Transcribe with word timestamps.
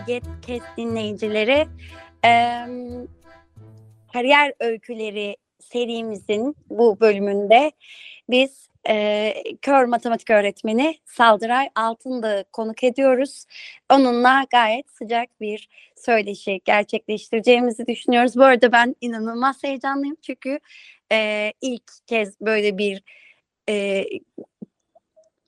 Ege 0.00 0.20
Kes 0.42 0.62
dinleyicileri. 0.76 1.66
Ee, 2.24 2.66
Kariyer 4.12 4.52
Öyküleri 4.60 5.36
serimizin 5.60 6.56
bu 6.70 7.00
bölümünde 7.00 7.72
biz 8.30 8.68
e, 8.88 9.34
kör 9.62 9.84
matematik 9.84 10.30
öğretmeni 10.30 10.98
Saldıray 11.04 11.68
Altın'da 11.74 12.44
konuk 12.52 12.84
ediyoruz. 12.84 13.44
Onunla 13.90 14.46
gayet 14.50 14.90
sıcak 14.90 15.40
bir 15.40 15.68
söyleşi 15.96 16.60
gerçekleştireceğimizi 16.64 17.86
düşünüyoruz. 17.86 18.36
Bu 18.36 18.44
arada 18.44 18.72
ben 18.72 18.96
inanılmaz 19.00 19.64
heyecanlıyım 19.64 20.16
çünkü 20.22 20.60
e, 21.12 21.52
ilk 21.60 22.06
kez 22.06 22.40
böyle 22.40 22.78
bir 22.78 23.02
e, 23.68 24.04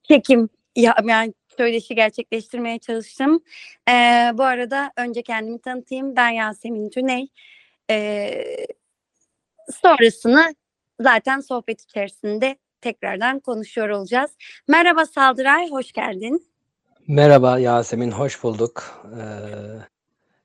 çekim 0.03 0.49
ya, 0.77 0.95
yani 1.05 1.35
söyleşi 1.57 1.95
gerçekleştirmeye 1.95 2.79
çalıştım. 2.79 3.43
Ee, 3.89 4.31
bu 4.35 4.43
arada 4.43 4.93
önce 4.97 5.23
kendimi 5.23 5.61
tanıtayım. 5.61 6.17
Ben 6.17 6.29
Yasemin 6.29 6.91
Tüney. 6.91 7.29
Ee, 7.91 8.67
sonrasını 9.83 10.55
zaten 11.01 11.41
sohbet 11.41 11.81
içerisinde 11.81 12.57
tekrardan 12.81 13.41
konuşuyor 13.41 13.89
olacağız. 13.89 14.31
Merhaba 14.69 15.07
Saldıray, 15.07 15.71
hoş 15.71 15.93
geldin. 15.93 16.47
Merhaba 17.09 17.59
Yasemin, 17.59 18.11
hoş 18.11 18.43
bulduk. 18.43 19.05
Ee, 19.05 19.92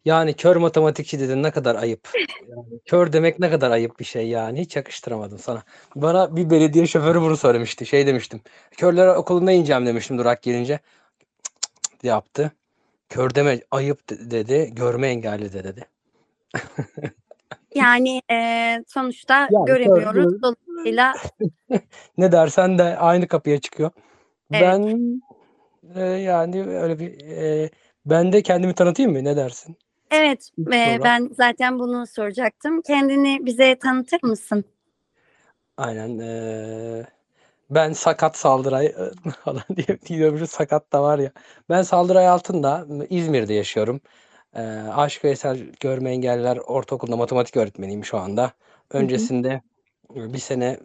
yani 0.08 0.34
kör 0.34 0.56
matematikçi 0.56 1.20
dedin 1.20 1.44
ne 1.44 1.52
kadar 1.52 1.76
ayıp. 1.76 2.10
Yani 2.50 2.80
kör 2.86 3.14
demek 3.14 3.40
ne 3.40 3.50
kadar 3.50 3.72
ayıp 3.72 4.00
bir 4.00 4.06
şey 4.06 4.28
yani. 4.28 4.62
Hiç 4.62 4.76
yakıştıramadım 4.76 5.40
sana. 5.40 5.64
Bana 5.96 6.36
bir 6.36 6.50
belediye 6.50 6.88
şoförü 6.88 7.22
bunu 7.22 7.38
söylemişti. 7.38 7.86
Şey 7.86 8.08
demiştim. 8.08 8.42
Körler 8.72 9.08
okuluna 9.08 9.52
ineceğim 9.52 9.86
demiştim 9.86 10.18
durak 10.18 10.44
gelince. 10.44 10.80
Cık 11.20 11.92
cık 11.92 12.04
yaptı. 12.04 12.52
Kör 13.10 13.36
deme 13.36 13.60
ayıp 13.72 14.10
de- 14.10 14.32
dedi. 14.32 14.70
Görme 14.76 15.08
engelli 15.08 15.54
de 15.54 15.64
dedi. 15.64 15.86
Yani 17.76 18.22
e, 18.32 18.36
sonuçta 18.88 19.48
Yani 19.52 19.66
göremiyoruz. 19.66 20.34
kör- 20.34 20.42
Dolayısıyla 20.42 21.14
Ne 22.18 22.32
dersen 22.32 22.78
de 22.78 22.98
aynı 22.98 23.28
kapıya 23.28 23.60
çıkıyor. 23.60 23.92
Evet. 24.52 24.62
Ben 24.62 25.22
e, 25.96 26.04
yani 26.06 26.64
öyle 26.68 27.00
bir 27.00 27.20
e, 27.28 27.70
ben 28.06 28.34
de 28.34 28.42
kendimi 28.42 28.74
tanıtayım 28.74 29.12
mı? 29.12 29.24
Ne 29.24 29.36
dersin? 29.38 29.78
Evet 30.12 30.50
e, 30.60 31.00
ben 31.04 31.30
zaten 31.38 31.80
bunu 31.80 32.08
soracaktım. 32.08 32.82
Kendini 32.82 33.46
bize 33.46 33.80
tanıtır 33.80 34.24
mısın? 34.24 34.66
Aynen. 35.78 36.18
eee, 36.20 37.06
ben 37.70 37.94
sakat 37.94 38.38
Saldıray 38.38 38.96
falan 39.44 39.64
diye 39.76 40.02
diyormuşum. 40.02 40.48
Sakat 40.48 40.94
da 40.94 41.04
var 41.04 41.20
ya. 41.20 41.32
Ben 41.70 41.82
Saldıray 41.82 42.28
Altın'da 42.28 42.88
İzmir'de 43.10 43.54
yaşıyorum. 43.54 44.02
Eee 44.56 44.62
Aşk 44.96 45.24
Veysel 45.26 45.60
Görme 45.80 46.12
Engelliler 46.12 46.58
Ortaokulu'nda 46.58 47.16
matematik 47.18 47.58
öğretmeniyim 47.58 48.06
şu 48.06 48.18
anda. 48.18 48.52
Öncesinde 48.92 49.62
e, 50.16 50.34
bir 50.34 50.38
sene 50.40 50.78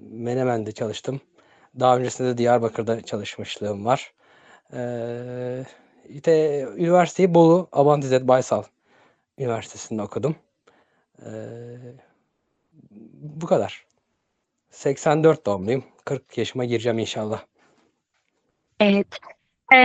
Menemen'de 0.00 0.72
çalıştım. 0.72 1.20
Daha 1.80 1.96
öncesinde 1.98 2.28
de 2.28 2.38
Diyarbakır'da 2.38 3.00
çalışmışlığım 3.00 3.84
var. 3.84 4.14
Eee 4.72 5.64
işte 6.08 6.62
üniversiteyi 6.76 7.34
Bolu 7.34 7.68
Abantizet 7.72 8.28
Baysal 8.28 8.62
Üniversitesi'nde 9.38 10.02
okudum. 10.02 10.36
Eee, 11.22 11.78
bu 13.12 13.46
kadar. 13.46 13.86
84 14.70 15.46
doğumluyum. 15.46 15.84
40 16.04 16.38
yaşıma 16.38 16.64
gireceğim 16.64 16.98
inşallah. 16.98 17.42
Evet. 18.80 19.06
E, 19.74 19.78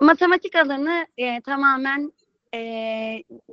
matematik 0.00 0.54
alanı 0.54 1.06
e, 1.18 1.40
tamamen 1.40 2.12
e, 2.54 2.58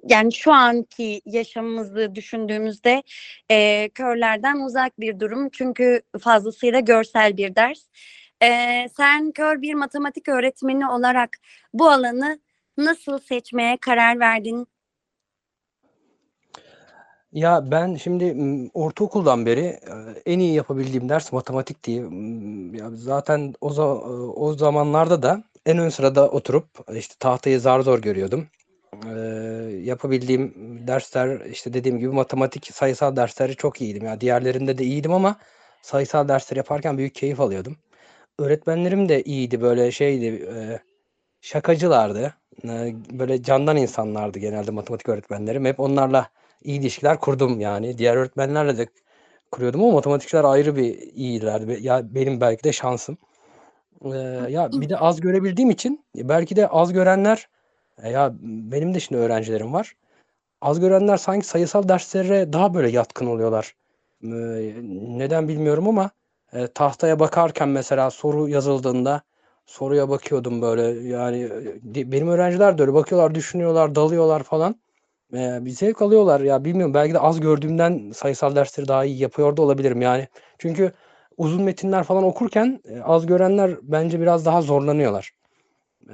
yani 0.09 0.33
şu 0.33 0.51
anki 0.51 1.21
yaşamımızı 1.25 2.15
düşündüğümüzde 2.15 3.03
e, 3.51 3.89
körlerden 3.89 4.59
uzak 4.59 4.99
bir 4.99 5.19
durum. 5.19 5.49
Çünkü 5.49 6.01
fazlasıyla 6.21 6.79
görsel 6.79 7.37
bir 7.37 7.55
ders. 7.55 7.79
E, 8.43 8.89
sen 8.97 9.31
kör 9.31 9.61
bir 9.61 9.73
matematik 9.73 10.29
öğretmeni 10.29 10.87
olarak 10.89 11.29
bu 11.73 11.89
alanı 11.89 12.39
nasıl 12.77 13.19
seçmeye 13.19 13.77
karar 13.77 14.19
verdin? 14.19 14.67
Ya 17.33 17.71
ben 17.71 17.95
şimdi 17.95 18.35
ortaokuldan 18.73 19.45
beri 19.45 19.79
en 20.25 20.39
iyi 20.39 20.53
yapabildiğim 20.53 21.09
ders 21.09 21.31
matematik 21.33 21.83
diye. 21.83 22.01
m, 22.01 22.77
Ya 22.77 22.89
zaten 22.93 23.53
o 23.61 23.69
o 24.35 24.53
zamanlarda 24.53 25.23
da 25.23 25.43
en 25.65 25.77
ön 25.77 25.89
sırada 25.89 26.29
oturup 26.29 26.65
işte 26.95 27.15
tahtayı 27.19 27.59
zar 27.59 27.79
zor 27.79 27.99
görüyordum. 28.01 28.47
Ee, 29.05 29.19
yapabildiğim 29.83 30.53
dersler 30.87 31.41
işte 31.45 31.73
dediğim 31.73 31.99
gibi 31.99 32.09
matematik, 32.09 32.65
sayısal 32.73 33.15
dersleri 33.15 33.55
çok 33.55 33.81
iyiydim. 33.81 34.05
Ya 34.05 34.21
diğerlerinde 34.21 34.77
de 34.77 34.83
iyiydim 34.83 35.13
ama 35.13 35.35
sayısal 35.81 36.27
dersleri 36.27 36.57
yaparken 36.59 36.97
büyük 36.97 37.15
keyif 37.15 37.39
alıyordum. 37.39 37.77
Öğretmenlerim 38.43 39.09
de 39.09 39.23
iyiydi 39.23 39.61
böyle 39.61 39.91
şeydi 39.91 40.25
e, 40.25 40.79
şakacılardı. 41.41 42.33
E, 42.63 42.95
böyle 43.11 43.43
candan 43.43 43.77
insanlardı 43.77 44.39
genelde 44.39 44.71
matematik 44.71 45.09
öğretmenlerim. 45.09 45.65
Hep 45.65 45.79
onlarla 45.79 46.29
iyi 46.63 46.79
ilişkiler 46.79 47.19
kurdum 47.19 47.59
yani. 47.59 47.97
Diğer 47.97 48.15
öğretmenlerle 48.15 48.77
de 48.77 48.87
kuruyordum 49.51 49.83
ama 49.83 49.91
matematikçiler 49.91 50.43
ayrı 50.43 50.75
bir 50.75 50.99
iyilerdi. 50.99 51.77
Ya 51.81 52.15
benim 52.15 52.41
belki 52.41 52.63
de 52.63 52.73
şansım. 52.73 53.17
Ee, 54.05 54.09
ya 54.49 54.69
bir 54.71 54.89
de 54.89 54.97
az 54.97 55.21
görebildiğim 55.21 55.69
için 55.69 56.05
e, 56.17 56.29
belki 56.29 56.55
de 56.55 56.67
az 56.67 56.93
görenler 56.93 57.47
e, 58.03 58.09
ya 58.09 58.33
benim 58.41 58.93
de 58.93 58.99
şimdi 58.99 59.21
öğrencilerim 59.21 59.73
var. 59.73 59.95
Az 60.61 60.79
görenler 60.79 61.17
sanki 61.17 61.47
sayısal 61.47 61.87
derslere 61.87 62.53
daha 62.53 62.73
böyle 62.73 62.89
yatkın 62.89 63.25
oluyorlar. 63.25 63.75
Ee, 64.23 64.27
neden 65.17 65.47
bilmiyorum 65.47 65.87
ama 65.87 66.11
e, 66.53 66.67
tahtaya 66.67 67.19
bakarken 67.19 67.69
mesela 67.69 68.11
soru 68.11 68.49
yazıldığında 68.49 69.21
soruya 69.65 70.09
bakıyordum 70.09 70.61
böyle 70.61 71.07
yani 71.07 71.41
e, 71.95 72.11
benim 72.11 72.27
öğrenciler 72.27 72.77
de 72.77 72.81
öyle 72.81 72.93
bakıyorlar, 72.93 73.35
düşünüyorlar, 73.35 73.95
dalıyorlar 73.95 74.43
falan. 74.43 74.75
Ee, 75.33 75.65
bir 75.65 75.71
zevk 75.71 76.01
alıyorlar 76.01 76.41
ya 76.41 76.65
bilmiyorum 76.65 76.93
belki 76.93 77.13
de 77.13 77.19
az 77.19 77.39
gördüğümden 77.39 78.11
sayısal 78.15 78.55
dersleri 78.55 78.87
daha 78.87 79.05
iyi 79.05 79.19
yapıyor 79.19 79.57
da 79.57 79.61
olabilirim 79.61 80.01
yani. 80.01 80.27
Çünkü 80.57 80.91
uzun 81.37 81.63
metinler 81.63 82.03
falan 82.03 82.23
okurken 82.23 82.79
e, 82.89 83.01
az 83.01 83.25
görenler 83.25 83.77
bence 83.81 84.19
biraz 84.19 84.45
daha 84.45 84.61
zorlanıyorlar. 84.61 85.31
Ee, 86.09 86.13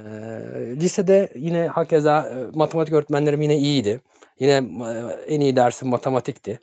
lisede 0.76 1.28
yine 1.34 1.66
hakeza 1.66 2.28
e, 2.28 2.58
matematik 2.58 2.94
öğretmenlerim 2.94 3.42
yine 3.42 3.56
iyiydi. 3.56 4.00
Yine 4.40 4.52
e, 4.52 5.34
en 5.34 5.40
iyi 5.40 5.56
dersim 5.56 5.88
matematikti. 5.88 6.60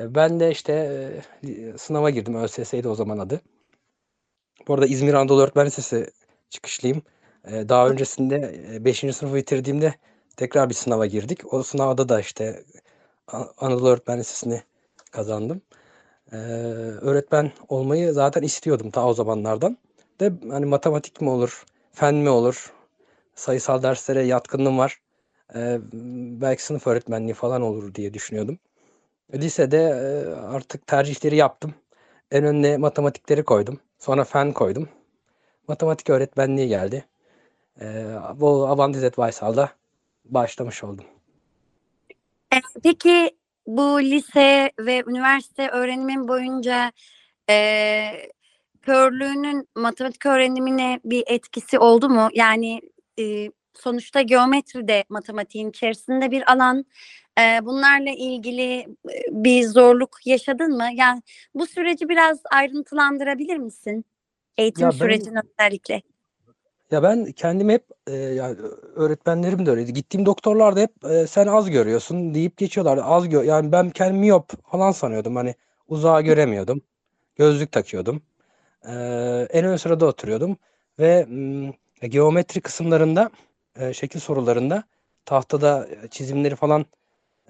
E, 0.00 0.14
ben 0.14 0.40
de 0.40 0.50
işte 0.50 0.72
e, 1.44 1.78
sınava 1.78 2.10
girdim. 2.10 2.34
ÖSS'ydi 2.34 2.88
o 2.88 2.94
zaman 2.94 3.18
adı. 3.18 3.40
Bu 4.68 4.74
arada 4.74 4.86
İzmir 4.86 5.14
Anadolu 5.14 5.42
Öğretmen 5.42 5.66
Lisesi 5.66 6.10
çıkışlıyım. 6.50 7.02
E, 7.44 7.68
daha 7.68 7.88
öncesinde 7.88 8.54
5. 8.84 8.98
sınıfı 9.12 9.34
bitirdiğimde 9.34 9.94
tekrar 10.36 10.68
bir 10.68 10.74
sınava 10.74 11.06
girdik. 11.06 11.52
O 11.54 11.62
sınavda 11.62 12.08
da 12.08 12.20
işte 12.20 12.64
Anadolu 13.58 13.88
Öğretmen 13.88 14.18
Lisesi'ni 14.18 14.62
kazandım. 15.10 15.62
Öğretmen 17.02 17.52
olmayı 17.68 18.12
zaten 18.12 18.42
istiyordum 18.42 18.90
ta 18.90 19.06
o 19.06 19.14
zamanlardan. 19.14 19.78
De 20.20 20.32
hani 20.50 20.66
matematik 20.66 21.20
mi 21.20 21.30
olur, 21.30 21.64
fen 21.92 22.14
mi 22.14 22.28
olur, 22.30 22.72
sayısal 23.34 23.82
derslere 23.82 24.22
yatkınlığım 24.22 24.78
var. 24.78 25.00
Ee, 25.54 25.78
belki 26.40 26.64
sınıf 26.64 26.86
öğretmenliği 26.86 27.34
falan 27.34 27.62
olur 27.62 27.94
diye 27.94 28.14
düşünüyordum. 28.14 28.58
Lisede 29.34 29.76
e, 29.76 30.30
artık 30.34 30.86
tercihleri 30.86 31.36
yaptım. 31.36 31.74
En 32.30 32.44
önüne 32.44 32.76
matematikleri 32.76 33.44
koydum. 33.44 33.80
Sonra 33.98 34.24
fen 34.24 34.52
koydum. 34.52 34.88
Matematik 35.68 36.10
öğretmenliği 36.10 36.68
geldi. 36.68 37.04
Bu 38.34 38.66
Avantizet 38.66 39.18
Vaysal'da 39.18 39.70
başlamış 40.24 40.84
oldum. 40.84 41.04
Peki 42.82 43.30
bu 43.66 44.02
lise 44.02 44.72
ve 44.78 45.02
üniversite 45.06 45.68
öğrenimin 45.68 46.28
boyunca 46.28 46.92
e, 47.50 48.10
körlüğünün 48.82 49.68
matematik 49.74 50.26
öğrenimine 50.26 51.00
bir 51.04 51.24
etkisi 51.26 51.78
oldu 51.78 52.08
mu? 52.08 52.28
Yani 52.34 52.80
e, 53.18 53.50
sonuçta 53.74 54.22
geometri 54.22 54.88
de 54.88 55.04
matematiğin 55.08 55.70
içerisinde 55.70 56.30
bir 56.30 56.52
alan. 56.52 56.84
E, 57.38 57.66
bunlarla 57.66 58.10
ilgili 58.10 58.80
e, 58.80 58.86
bir 59.30 59.64
zorluk 59.64 60.18
yaşadın 60.24 60.76
mı? 60.76 60.86
Yani 60.94 61.22
bu 61.54 61.66
süreci 61.66 62.08
biraz 62.08 62.38
ayrıntılandırabilir 62.50 63.56
misin? 63.56 64.04
Eğitim 64.56 64.82
Ya 64.84 64.90
ben- 64.92 64.96
sürecini 64.96 65.38
özellikle. 65.58 66.02
Ya 66.90 67.02
ben 67.02 67.24
kendim 67.24 67.68
hep 67.68 67.84
e, 68.06 68.14
yani 68.14 68.56
öğretmenlerim 68.94 69.66
de 69.66 69.70
öyleydi. 69.70 69.92
Gittiğim 69.92 70.26
doktorlar 70.26 70.76
da 70.76 70.80
hep 70.80 71.04
e, 71.04 71.26
sen 71.26 71.46
az 71.46 71.70
görüyorsun 71.70 72.34
deyip 72.34 72.56
geçiyorlardı. 72.56 73.02
Az 73.04 73.28
gör 73.28 73.44
yani 73.44 73.72
ben 73.72 73.90
kendimi 73.90 74.18
miyop 74.18 74.70
falan 74.70 74.92
sanıyordum. 74.92 75.36
Hani 75.36 75.54
uzağa 75.88 76.20
göremiyordum. 76.20 76.82
Gözlük 77.36 77.72
takıyordum. 77.72 78.22
E, 78.88 78.92
en 79.50 79.64
ön 79.64 79.76
sırada 79.76 80.06
oturuyordum 80.06 80.56
ve 80.98 81.24
mm, 81.24 81.70
geometri 82.10 82.60
kısımlarında 82.60 83.30
e, 83.80 83.92
şekil 83.92 84.20
sorularında 84.20 84.84
tahtada 85.24 85.88
çizimleri 86.10 86.56
falan 86.56 86.86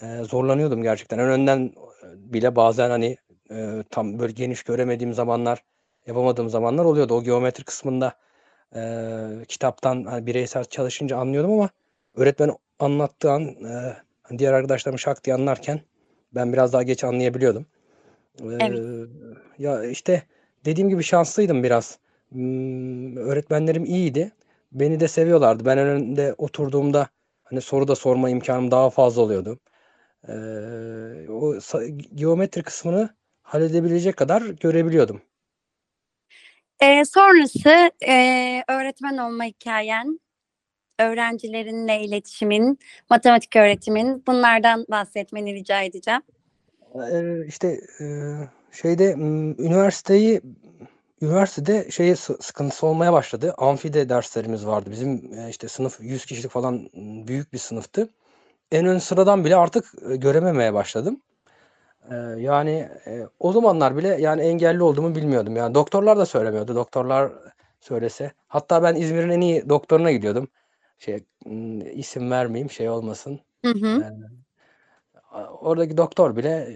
e, 0.02 0.22
zorlanıyordum 0.24 0.82
gerçekten. 0.82 1.18
En 1.18 1.28
önden 1.28 1.72
bile 2.14 2.56
bazen 2.56 2.90
hani 2.90 3.16
e, 3.50 3.84
tam 3.90 4.18
böyle 4.18 4.32
geniş 4.32 4.62
göremediğim 4.62 5.14
zamanlar, 5.14 5.62
yapamadığım 6.06 6.48
zamanlar 6.50 6.84
oluyordu. 6.84 7.14
O 7.14 7.22
geometri 7.22 7.64
kısmında 7.64 8.12
e, 8.74 8.80
kitaptan 9.48 10.04
hani 10.04 10.26
bireysel 10.26 10.64
çalışınca 10.64 11.16
anlıyordum 11.16 11.52
ama 11.52 11.70
öğretmen 12.16 12.50
anlattığı 12.78 13.30
an 13.30 13.42
e, 13.42 13.96
hani 14.22 14.38
diğer 14.38 14.52
arkadaşlarım 14.52 14.98
şak 14.98 15.24
diye 15.24 15.36
anlarken 15.36 15.80
ben 16.34 16.52
biraz 16.52 16.72
daha 16.72 16.82
geç 16.82 17.04
anlayabiliyordum. 17.04 17.66
E, 18.40 18.46
Evet. 18.60 19.08
ya 19.58 19.84
işte 19.84 20.22
dediğim 20.64 20.88
gibi 20.88 21.02
şanslıydım 21.02 21.62
biraz. 21.62 21.98
Hmm, 22.28 23.16
öğretmenlerim 23.16 23.84
iyiydi. 23.84 24.32
Beni 24.72 25.00
de 25.00 25.08
seviyorlardı. 25.08 25.64
Ben 25.64 25.78
önünde 25.78 26.34
oturduğumda 26.38 27.08
hani 27.44 27.60
soru 27.60 27.88
da 27.88 27.94
sorma 27.94 28.30
imkanım 28.30 28.70
daha 28.70 28.90
fazla 28.90 29.22
oluyordu. 29.22 29.58
E, 30.28 30.34
o 31.30 31.54
geometri 32.14 32.62
kısmını 32.62 33.08
halledebilecek 33.42 34.16
kadar 34.16 34.42
görebiliyordum. 34.42 35.22
E, 36.80 37.04
sonrası 37.04 37.90
e, 38.08 38.62
öğretmen 38.68 39.18
olma 39.18 39.44
hikayen, 39.44 40.20
öğrencilerinle 40.98 42.00
iletişimin, 42.00 42.78
matematik 43.10 43.56
öğretimin 43.56 44.24
bunlardan 44.26 44.86
bahsetmeni 44.90 45.54
rica 45.54 45.82
edeceğim. 45.82 46.22
Eee, 46.94 47.44
işte 47.48 47.80
eee, 48.00 48.48
şeyde 48.72 49.12
üniversiteyi 49.58 50.40
üniversitede 51.22 51.90
şeye 51.90 52.16
sı- 52.16 52.38
sıkıntısı 52.40 52.86
olmaya 52.86 53.12
başladı. 53.12 53.54
Amfide 53.58 54.08
derslerimiz 54.08 54.66
vardı. 54.66 54.90
Bizim 54.90 55.38
e, 55.38 55.48
işte 55.50 55.68
sınıf 55.68 55.98
100 56.00 56.26
kişilik 56.26 56.50
falan 56.50 56.88
büyük 57.28 57.52
bir 57.52 57.58
sınıftı. 57.58 58.08
En 58.72 58.86
ön 58.86 58.98
sıradan 58.98 59.44
bile 59.44 59.56
artık 59.56 59.84
e, 60.10 60.16
görememeye 60.16 60.74
başladım. 60.74 61.20
Eee, 62.10 62.16
yani 62.38 62.88
e, 63.06 63.22
o 63.40 63.52
zamanlar 63.52 63.96
bile 63.96 64.08
yani 64.20 64.42
engelli 64.42 64.82
olduğumu 64.82 65.14
bilmiyordum. 65.14 65.56
Yani 65.56 65.74
doktorlar 65.74 66.18
da 66.18 66.26
söylemiyordu. 66.26 66.74
Doktorlar 66.74 67.32
söylese. 67.80 68.32
Hatta 68.48 68.82
ben 68.82 68.94
İzmir'in 68.94 69.30
en 69.30 69.40
iyi 69.40 69.68
doktoruna 69.68 70.12
gidiyordum. 70.12 70.48
Şey 70.98 71.24
m, 71.46 71.84
isim 71.92 72.30
vermeyeyim 72.30 72.70
şey 72.70 72.88
olmasın. 72.90 73.40
Hı 73.64 73.70
hı. 73.72 74.04
A- 75.30 75.44
oradaki 75.52 75.96
doktor 75.96 76.36
bile 76.36 76.68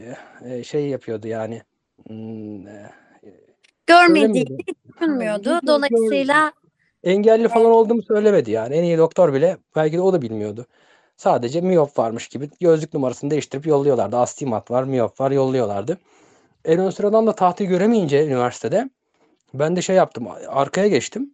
e, 0.44 0.64
şey 0.64 0.88
yapıyordu 0.88 1.28
yani. 1.28 1.62
Hmm, 2.06 2.66
e, 2.68 2.90
Görmediğini 3.86 4.58
düşünmüyordu. 4.88 5.60
Dolayısıyla 5.66 6.52
Engelli 7.04 7.48
falan 7.48 7.72
olduğumu 7.72 8.02
söylemedi 8.02 8.50
yani. 8.50 8.74
En 8.74 8.82
iyi 8.82 8.98
doktor 8.98 9.32
bile 9.32 9.56
belki 9.76 9.96
de 9.96 10.00
o 10.00 10.12
da 10.12 10.22
bilmiyordu. 10.22 10.66
Sadece 11.22 11.60
miyop 11.60 11.98
varmış 11.98 12.28
gibi 12.28 12.50
gözlük 12.60 12.94
numarasını 12.94 13.30
değiştirip 13.30 13.66
yolluyorlardı. 13.66 14.16
Astigmat 14.16 14.70
var, 14.70 14.84
miyop 14.84 15.20
var 15.20 15.30
yolluyorlardı. 15.30 15.98
En 16.64 16.78
ön 16.78 16.90
sıradan 16.90 17.26
da 17.26 17.34
tahtayı 17.34 17.70
göremeyince 17.70 18.26
üniversitede 18.26 18.90
ben 19.54 19.76
de 19.76 19.82
şey 19.82 19.96
yaptım. 19.96 20.28
Arkaya 20.48 20.88
geçtim 20.88 21.30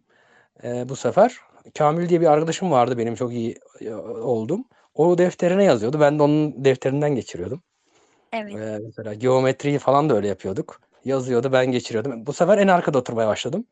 e, 0.63 0.89
bu 0.89 0.95
sefer. 0.95 1.37
Kamil 1.77 2.09
diye 2.09 2.21
bir 2.21 2.25
arkadaşım 2.25 2.71
vardı 2.71 2.97
benim 2.97 3.15
çok 3.15 3.33
iyi 3.33 3.57
e, 3.81 3.93
oldum. 3.93 4.65
O 4.95 5.17
defterine 5.17 5.63
yazıyordu. 5.63 5.99
Ben 5.99 6.19
de 6.19 6.23
onun 6.23 6.65
defterinden 6.65 7.15
geçiriyordum. 7.15 7.61
evet. 8.33 8.55
Ee, 8.55 8.79
mesela 8.85 9.13
geometriyi 9.13 9.79
falan 9.79 10.09
da 10.09 10.15
öyle 10.15 10.27
yapıyorduk. 10.27 10.81
Yazıyordu 11.05 11.51
ben 11.51 11.71
geçiriyordum. 11.71 12.25
Bu 12.25 12.33
sefer 12.33 12.57
en 12.57 12.67
arkada 12.67 12.97
oturmaya 12.97 13.27
başladım. 13.27 13.65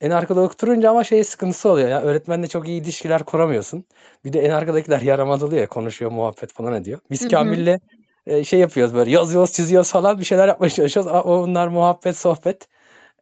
En 0.00 0.10
arkada 0.10 0.40
oturunca 0.40 0.90
ama 0.90 1.04
şey 1.04 1.24
sıkıntısı 1.24 1.68
oluyor 1.68 1.88
ya. 1.88 2.02
Öğretmenle 2.02 2.48
çok 2.48 2.68
iyi 2.68 2.82
ilişkiler 2.82 3.24
kuramıyorsun. 3.24 3.84
Bir 4.24 4.32
de 4.32 4.40
en 4.40 4.50
arkadakiler 4.50 5.00
yaramaz 5.00 5.42
oluyor 5.42 5.60
ya. 5.62 5.68
Konuşuyor, 5.68 6.10
muhabbet 6.10 6.52
falan 6.52 6.74
ediyor. 6.74 7.00
Biz 7.10 7.22
Hı 7.22 7.24
hı. 7.26 7.30
Kamil'le 7.30 7.78
e, 8.26 8.44
şey 8.44 8.60
yapıyoruz 8.60 8.94
böyle 8.94 9.10
yazıyoruz, 9.10 9.52
çiziyoruz 9.52 9.92
falan 9.92 10.18
bir 10.18 10.24
şeyler 10.24 10.48
yapmaya 10.48 10.70
çalışıyoruz. 10.70 11.12
A- 11.12 11.22
Onlar 11.22 11.68
muhabbet, 11.68 12.16
sohbet. 12.16 12.68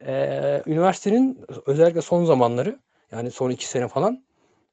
Ee, 0.07 0.63
üniversitenin 0.67 1.41
özellikle 1.67 2.03
son 2.03 2.25
zamanları 2.25 2.79
yani 3.13 3.31
son 3.31 3.51
iki 3.51 3.69
sene 3.69 3.89
falan 3.89 4.25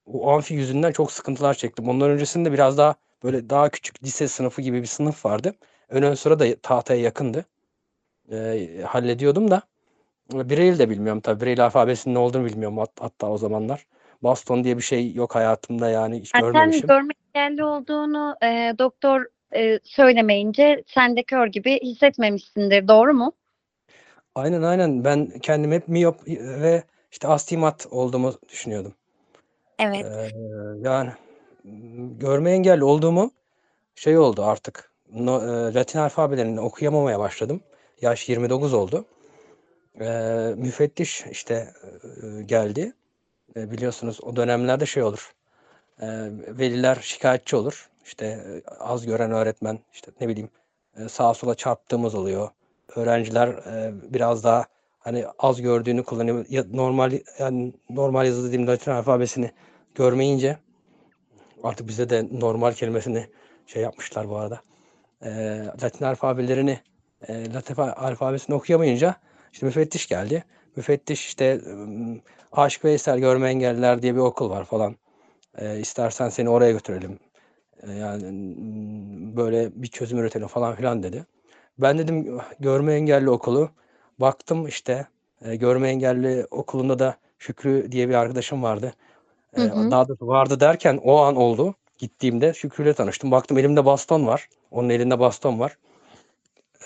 o 0.05 0.31
amfi 0.31 0.53
yüzünden 0.53 0.91
çok 0.91 1.11
sıkıntılar 1.11 1.53
çektim. 1.53 1.89
Ondan 1.89 2.09
öncesinde 2.09 2.51
biraz 2.53 2.77
daha 2.77 2.95
böyle 3.23 3.49
daha 3.49 3.69
küçük 3.69 4.03
lise 4.03 4.27
sınıfı 4.27 4.61
gibi 4.61 4.81
bir 4.81 4.87
sınıf 4.87 5.25
vardı. 5.25 5.55
Ön 5.89 6.03
ön 6.03 6.13
sıra 6.15 6.39
da 6.39 6.55
tahtaya 6.63 7.01
yakındı. 7.01 7.45
Ee, 8.31 8.81
hallediyordum 8.87 9.51
da. 9.51 9.61
Braille 10.33 10.79
de 10.79 10.89
bilmiyorum 10.89 11.21
tabii. 11.21 11.45
Braille 11.45 11.63
alfabesinin 11.63 12.15
ne 12.15 12.19
olduğunu 12.19 12.45
bilmiyorum 12.45 12.77
hat- 12.77 12.99
hatta 13.01 13.29
o 13.29 13.37
zamanlar. 13.37 13.85
Baston 14.21 14.63
diye 14.63 14.77
bir 14.77 14.81
şey 14.81 15.13
yok 15.13 15.35
hayatımda 15.35 15.89
yani 15.89 16.19
hiç 16.19 16.31
görmemişim. 16.31 16.87
görme 16.87 17.13
engelli 17.35 17.63
olduğunu 17.63 18.35
e, 18.43 18.73
doktor 18.79 19.25
e, 19.55 19.79
söylemeyince 19.83 20.83
sen 20.87 21.17
de 21.17 21.23
kör 21.23 21.47
gibi 21.47 21.79
hissetmemişsindir. 21.79 22.87
Doğru 22.87 23.13
mu? 23.13 23.33
Aynen 24.35 24.61
aynen. 24.61 25.03
Ben 25.03 25.29
kendim 25.41 25.71
hep 25.71 25.87
miyop 25.87 26.27
ve 26.37 26.83
işte 27.11 27.27
astigmat 27.27 27.87
olduğumu 27.91 28.33
düşünüyordum. 28.49 28.93
Evet. 29.79 30.05
Ee, 30.05 30.29
yani 30.81 31.09
görme 32.19 32.51
engelli 32.51 32.83
olduğumu 32.83 33.31
şey 33.95 34.17
oldu 34.17 34.43
artık. 34.43 34.91
No, 35.13 35.41
e, 35.41 35.73
Latin 35.73 35.99
alfabelerini 35.99 36.59
okuyamamaya 36.61 37.19
başladım. 37.19 37.61
Yaş 38.01 38.29
29 38.29 38.73
oldu. 38.73 39.05
Ee, 40.01 40.53
müfettiş 40.57 41.25
işte 41.31 41.73
e, 42.23 42.41
geldi. 42.43 42.93
E, 43.55 43.71
biliyorsunuz 43.71 44.19
o 44.23 44.35
dönemlerde 44.35 44.85
şey 44.85 45.03
olur. 45.03 45.33
E, 46.01 46.07
veliler 46.47 46.97
şikayetçi 47.01 47.55
olur. 47.55 47.89
İşte 48.05 48.25
e, 48.25 48.69
az 48.79 49.05
gören 49.05 49.31
öğretmen 49.31 49.79
işte 49.93 50.11
ne 50.21 50.27
bileyim 50.27 50.49
e, 50.97 51.09
sağa 51.09 51.33
sola 51.33 51.55
çarptığımız 51.55 52.15
oluyor. 52.15 52.49
Öğrenciler 52.95 53.47
e, 53.47 53.93
biraz 54.13 54.43
daha 54.43 54.65
hani 54.99 55.25
az 55.39 55.61
gördüğünü 55.61 56.03
kullanıyor. 56.03 56.45
Ya, 56.49 56.63
normal 56.73 57.19
yani 57.39 57.73
normal 57.89 58.25
yazılı 58.25 58.47
dediğim 58.47 58.67
Latin 58.67 58.91
alfabesini 58.91 59.51
görmeyince 59.95 60.57
artık 61.63 61.87
bize 61.87 62.09
de 62.09 62.27
normal 62.31 62.73
kelimesini 62.73 63.27
şey 63.67 63.81
yapmışlar 63.81 64.29
bu 64.29 64.37
arada. 64.37 64.61
E, 65.21 65.29
Latin 65.83 66.05
alfabelerini 66.05 66.79
e, 67.27 67.53
Latin 67.53 67.75
alfabesini 67.75 68.55
okuyamayınca 68.55 69.15
işte 69.53 69.65
müfettiş 69.65 70.07
geldi. 70.07 70.43
Müfettiş 70.75 71.25
işte 71.25 71.61
ım, 71.65 72.21
Aşık 72.51 72.85
Veysel 72.85 73.19
Görme 73.19 73.49
Engelliler 73.49 74.01
diye 74.01 74.15
bir 74.15 74.19
okul 74.19 74.49
var 74.49 74.65
falan. 74.65 74.95
E, 75.57 75.79
istersen 75.79 76.29
seni 76.29 76.49
oraya 76.49 76.71
götürelim. 76.71 77.19
E, 77.87 77.91
yani 77.91 78.55
böyle 79.37 79.71
bir 79.75 79.87
çözüm 79.87 80.19
üretelim 80.19 80.47
falan 80.47 80.75
filan 80.75 81.03
dedi. 81.03 81.25
Ben 81.77 81.97
dedim 81.97 82.39
görme 82.59 82.93
engelli 82.93 83.29
okulu. 83.29 83.69
Baktım 84.19 84.67
işte 84.67 85.07
e, 85.45 85.55
görme 85.55 85.89
engelli 85.89 86.47
okulunda 86.51 86.99
da 86.99 87.17
Şükrü 87.39 87.91
diye 87.91 88.09
bir 88.09 88.13
arkadaşım 88.13 88.63
vardı. 88.63 88.93
E, 89.57 89.61
Hı 89.61 89.65
hı. 89.65 89.91
daha 89.91 90.07
doğrusu 90.07 90.27
vardı 90.27 90.59
derken 90.59 90.99
o 91.03 91.19
an 91.21 91.35
oldu. 91.35 91.75
Gittiğimde 91.97 92.53
Şükrü'yle 92.53 92.93
tanıştım. 92.93 93.31
Baktım 93.31 93.57
elimde 93.57 93.85
baston 93.85 94.27
var. 94.27 94.49
Onun 94.71 94.89
elinde 94.89 95.19
baston 95.19 95.59
var. 95.59 95.77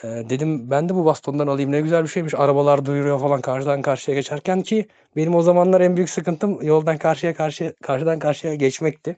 E, 0.03 0.07
dedim 0.07 0.71
ben 0.71 0.89
de 0.89 0.95
bu 0.95 1.05
bastondan 1.05 1.47
alayım 1.47 1.71
ne 1.71 1.81
güzel 1.81 2.03
bir 2.03 2.07
şeymiş. 2.09 2.33
Arabalar 2.33 2.85
duyuruyor 2.85 3.19
falan 3.19 3.41
karşıdan 3.41 3.81
karşıya 3.81 4.17
geçerken 4.17 4.61
ki 4.61 4.85
benim 5.15 5.35
o 5.35 5.41
zamanlar 5.41 5.81
en 5.81 5.95
büyük 5.95 6.09
sıkıntım 6.09 6.61
yoldan 6.61 6.97
karşıya 6.97 7.33
karşıya 7.33 7.73
karşıdan 7.83 8.19
karşıya 8.19 8.55
geçmekti. 8.55 9.17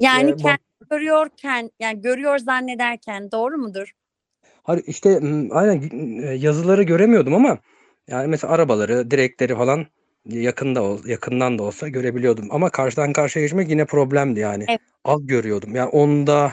Yani 0.00 0.30
E, 0.30 0.34
bu- 0.34 0.38
kendi 0.38 0.60
görüyorken, 0.90 1.70
yani 1.80 2.00
görüyor 2.00 2.38
zannederken 2.38 3.32
doğru 3.32 3.58
mudur? 3.58 3.92
Hayır 4.62 4.82
işte 4.86 5.20
aynen 5.50 5.90
e, 6.22 6.34
yazıları 6.34 6.82
göremiyordum 6.82 7.34
ama 7.34 7.58
yani 8.08 8.26
mesela 8.28 8.52
arabaları, 8.52 9.10
direkleri 9.10 9.54
falan 9.54 9.86
yakında 10.26 10.96
yakından 11.06 11.58
da 11.58 11.62
olsa 11.62 11.88
görebiliyordum. 11.88 12.48
Ama 12.50 12.70
karşıdan 12.70 13.12
karşıya 13.12 13.44
geçmek 13.44 13.70
yine 13.70 13.84
problemdi 13.84 14.40
yani. 14.40 14.64
Evet. 14.68 14.80
Az 15.04 15.26
görüyordum. 15.26 15.74
Yani 15.76 15.88
onda 15.88 16.52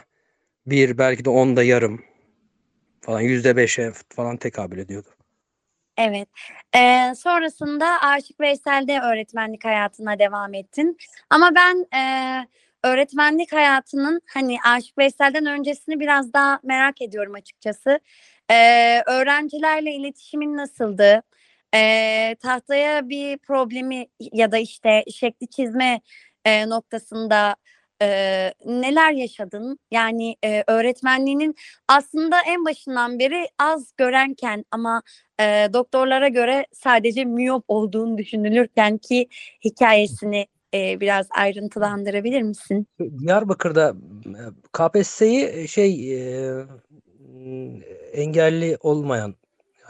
bir 0.66 0.98
belki 0.98 1.26
de 1.26 1.30
onda 1.30 1.64
yarım 1.64 2.02
falan 3.02 3.22
yüzde 3.22 3.56
beşe 3.56 3.92
falan 4.10 4.38
tekabül 4.38 4.78
ediyordu. 4.78 5.10
Evet. 5.98 6.30
Ee, 6.76 7.14
sonrasında 7.16 7.86
Aşık 8.02 8.40
Veysel'de 8.40 9.00
öğretmenlik 9.00 9.66
hayatına 9.66 10.20
devam 10.20 10.54
ettin. 10.54 10.98
Ama 11.30 11.52
ben 11.56 11.98
e, 11.98 12.02
öğretmenlik 12.84 13.54
hayatının 13.54 14.22
hani 14.34 14.58
Aşık 14.66 14.98
Veysel'den 14.98 15.46
öncesini 15.46 16.00
biraz 16.00 16.34
daha 16.34 16.60
merak 16.64 17.02
ediyorum 17.02 17.34
açıkçası. 17.34 18.00
Ee, 18.52 19.02
öğrencilerle 19.08 19.92
iletişimin 19.92 20.58
nasıldı? 20.58 21.24
Ee, 21.76 22.36
tahtaya 22.42 23.10
bir 23.10 23.38
problemi 23.38 24.08
ya 24.20 24.52
da 24.52 24.58
işte 24.58 25.04
şekli 25.14 25.48
çizme 25.48 26.02
e, 26.46 26.70
noktasında 26.70 27.56
e, 28.02 28.08
neler 28.66 29.12
yaşadın? 29.12 29.80
Yani 29.92 30.36
e, 30.44 30.64
öğretmenliğinin 30.68 31.56
aslında 31.88 32.36
en 32.48 32.66
başından 32.66 33.20
beri 33.20 33.48
az 33.60 33.92
görenken 33.98 34.66
ama 34.72 35.02
e, 35.40 35.68
doktorlara 35.74 36.28
göre 36.28 36.66
sadece 36.74 37.26
miyop 37.26 37.64
olduğunu 37.68 38.18
düşünülürken 38.18 38.98
ki 38.98 39.28
hikayesini 39.66 40.48
e, 40.74 41.00
biraz 41.00 41.28
ayrıntılandırabilir 41.32 42.42
misin? 42.42 42.88
Diyarbakır'da 43.20 43.96
e, 44.26 44.42
KPSS'yi 44.72 45.68
şey 45.68 46.14
e, 46.18 46.66
engelli 48.14 48.78
olmayan 48.82 49.36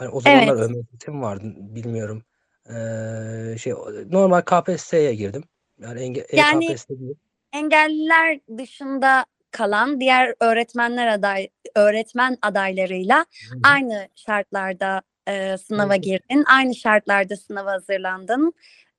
yani 0.00 0.10
o 0.10 0.20
zamanlar 0.20 0.56
Evet. 0.56 0.70
ÖMS'm 0.70 1.22
vardı 1.22 1.54
bilmiyorum. 1.56 2.22
E, 2.66 3.58
şey 3.58 3.72
normal 4.10 4.40
KPSS'ye 4.40 5.14
girdim. 5.14 5.42
Yani 5.80 6.00
enge, 6.00 6.26
Yani- 6.32 6.64
EKPSS 6.64 6.88
değil. 6.88 7.14
Engelliler 7.52 8.40
dışında 8.58 9.24
kalan 9.50 10.00
diğer 10.00 10.34
öğretmenler 10.40 11.06
aday 11.06 11.48
öğretmen 11.74 12.38
adaylarıyla 12.42 13.26
aynı 13.64 14.08
şartlarda 14.14 15.02
e, 15.28 15.56
sınava 15.58 15.96
girdin, 15.96 16.44
aynı 16.46 16.74
şartlarda 16.74 17.36
sınava 17.36 17.72
hazırlandın. 17.72 18.52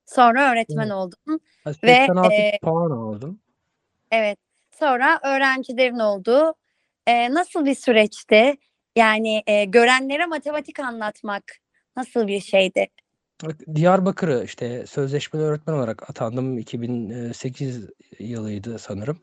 Sonra 0.06 0.52
öğretmen 0.52 0.84
Evet. 0.84 0.94
oldun. 0.94 1.40
Ha, 1.64 1.72
Ve, 1.84 1.96
86 1.96 2.34
e, 2.34 2.60
puan 2.62 2.92
aldım. 2.92 3.40
Evet. 4.12 4.38
Sonra 4.80 5.20
öğrencilerin 5.24 6.00
oldu. 6.00 6.54
Ee, 7.08 7.34
nasıl 7.34 7.66
bir 7.66 7.76
süreçti? 7.76 8.56
Yani 8.96 9.44
e, 9.48 9.66
görenlere 9.66 10.26
matematik 10.26 10.80
anlatmak 10.80 11.44
nasıl 11.96 12.28
bir 12.28 12.40
şeydi? 12.40 12.88
Diyarbakır'ı 13.76 14.44
işte 14.46 14.86
sözleşmeli 14.88 15.44
öğretmen 15.44 15.74
olarak 15.74 16.10
atandım. 16.10 16.58
2008 16.58 17.90
yılıydı 18.20 18.80
sanırım. 18.80 19.18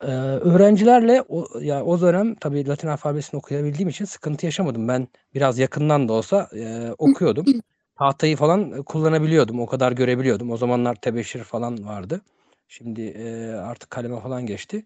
Ee, 0.00 0.06
öğrencilerle 0.06 1.22
o, 1.28 1.60
ya 1.60 1.84
o 1.84 2.00
dönem 2.00 2.34
tabii 2.34 2.68
Latin 2.68 2.88
alfabesini 2.88 3.38
okuyabildiğim 3.38 3.88
için 3.88 4.04
sıkıntı 4.04 4.46
yaşamadım. 4.46 4.88
Ben 4.88 5.08
biraz 5.34 5.58
yakından 5.58 6.08
da 6.08 6.12
olsa 6.12 6.48
e, 6.56 6.92
okuyordum. 6.98 7.44
Tahtayı 7.98 8.36
falan 8.36 8.82
kullanabiliyordum. 8.82 9.60
O 9.60 9.66
kadar 9.66 9.92
görebiliyordum. 9.92 10.50
O 10.50 10.56
zamanlar 10.56 10.94
tebeşir 10.94 11.44
falan 11.44 11.86
vardı. 11.86 12.20
Şimdi 12.68 13.02
e, 13.02 13.50
artık 13.52 13.90
kaleme 13.90 14.20
falan 14.20 14.46
geçti. 14.46 14.84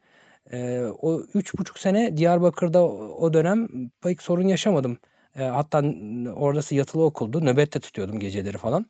E, 0.52 0.81
o 1.02 1.21
üç 1.35 1.59
buçuk 1.59 1.78
sene 1.78 2.16
Diyarbakır'da 2.16 2.85
o, 2.85 3.16
o 3.19 3.33
dönem 3.33 3.69
pek 4.02 4.23
sorun 4.23 4.49
yaşamadım. 4.49 4.99
E, 5.38 5.43
hatta 5.45 5.85
orası 6.37 6.75
yatılı 6.75 7.05
okuldu. 7.05 7.45
Nöbet 7.45 7.75
de 7.75 7.81
tutuyordum 7.81 8.19
geceleri 8.21 8.59
falan. 8.59 8.87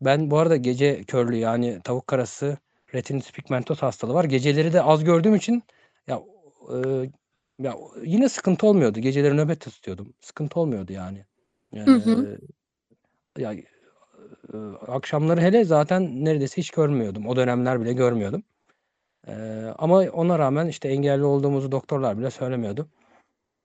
Ben 0.00 0.30
bu 0.30 0.38
arada 0.38 0.56
gece 0.56 1.04
körlüğü 1.04 1.36
yani 1.36 1.80
tavuk 1.84 2.06
karası 2.06 2.58
retinitis 2.94 3.32
pigmentosa 3.32 3.86
hastalığı 3.86 4.14
var. 4.14 4.24
Geceleri 4.24 4.72
de 4.72 4.82
az 4.82 5.04
gördüğüm 5.04 5.34
için 5.34 5.62
ya 6.06 6.22
e, 6.74 6.76
ya 7.58 7.74
yine 8.02 8.28
sıkıntı 8.28 8.66
olmuyordu. 8.66 9.00
Geceleri 9.00 9.36
nöbet 9.36 9.60
tutuyordum. 9.60 10.14
Sıkıntı 10.20 10.60
olmuyordu 10.60 10.92
yani. 10.92 11.24
Hı 11.74 11.94
hı. 11.94 12.38
E, 13.38 13.42
ya 13.42 13.52
e, 13.52 14.56
akşamları 14.88 15.40
hele 15.40 15.64
zaten 15.64 16.24
neredeyse 16.24 16.56
hiç 16.56 16.70
görmüyordum. 16.70 17.26
O 17.26 17.36
dönemler 17.36 17.80
bile 17.80 17.92
görmüyordum. 17.92 18.42
E, 19.28 19.34
ama 19.78 19.98
ona 19.98 20.38
rağmen 20.38 20.66
işte 20.66 20.88
engelli 20.88 21.24
olduğumuzu 21.24 21.72
doktorlar 21.72 22.18
bile 22.18 22.30
söylemiyordu. 22.30 22.88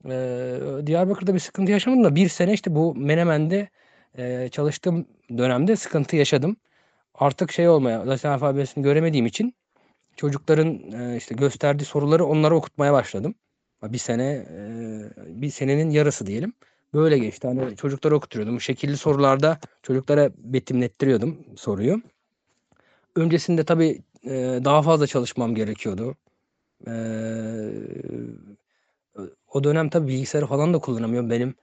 Eee, 0.05 0.87
Diyarbakır'da 0.87 1.33
bir 1.33 1.39
sıkıntı 1.39 1.71
yaşamadım 1.71 2.03
da 2.03 2.15
bir 2.15 2.29
sene 2.29 2.53
işte 2.53 2.75
bu 2.75 2.95
Menemen'de 2.95 3.69
eee, 4.17 4.49
çalıştığım 4.51 5.05
dönemde 5.37 5.75
sıkıntı 5.75 6.15
yaşadım. 6.15 6.57
Artık 7.15 7.51
şey 7.51 7.69
olmaya, 7.69 8.07
Latin 8.07 8.29
alfabesini 8.29 8.83
göremediğim 8.83 9.25
için 9.25 9.55
çocukların 10.17 10.67
eee, 10.73 11.17
işte 11.17 11.35
gösterdiği 11.35 11.85
soruları 11.85 12.25
onlara 12.25 12.55
okutmaya 12.55 12.93
başladım. 12.93 13.35
Bir 13.83 13.97
sene, 13.97 14.45
eee, 14.51 15.11
bir 15.27 15.49
senenin 15.49 15.89
yarısı 15.89 16.27
diyelim. 16.27 16.53
Böyle 16.93 17.17
geçti. 17.19 17.47
Hani 17.47 17.75
çocuklara 17.77 18.15
okutuyordum. 18.15 18.61
Şekilli 18.61 18.97
sorularda 18.97 19.59
çocuklara 19.83 20.31
betimlettiriyordum 20.37 21.37
soruyu. 21.57 22.01
Öncesinde 23.15 23.63
tabii 23.65 24.01
daha 24.65 24.81
fazla 24.81 25.07
çalışmam 25.07 25.55
gerekiyordu. 25.55 26.15
O 29.53 29.63
dönem 29.65 29.89
tabii 29.89 30.07
bilgisayarı 30.07 30.47
falan 30.47 30.75
da 30.75 30.79
kullanamıyorum. 30.79 31.29
Benim 31.29 31.55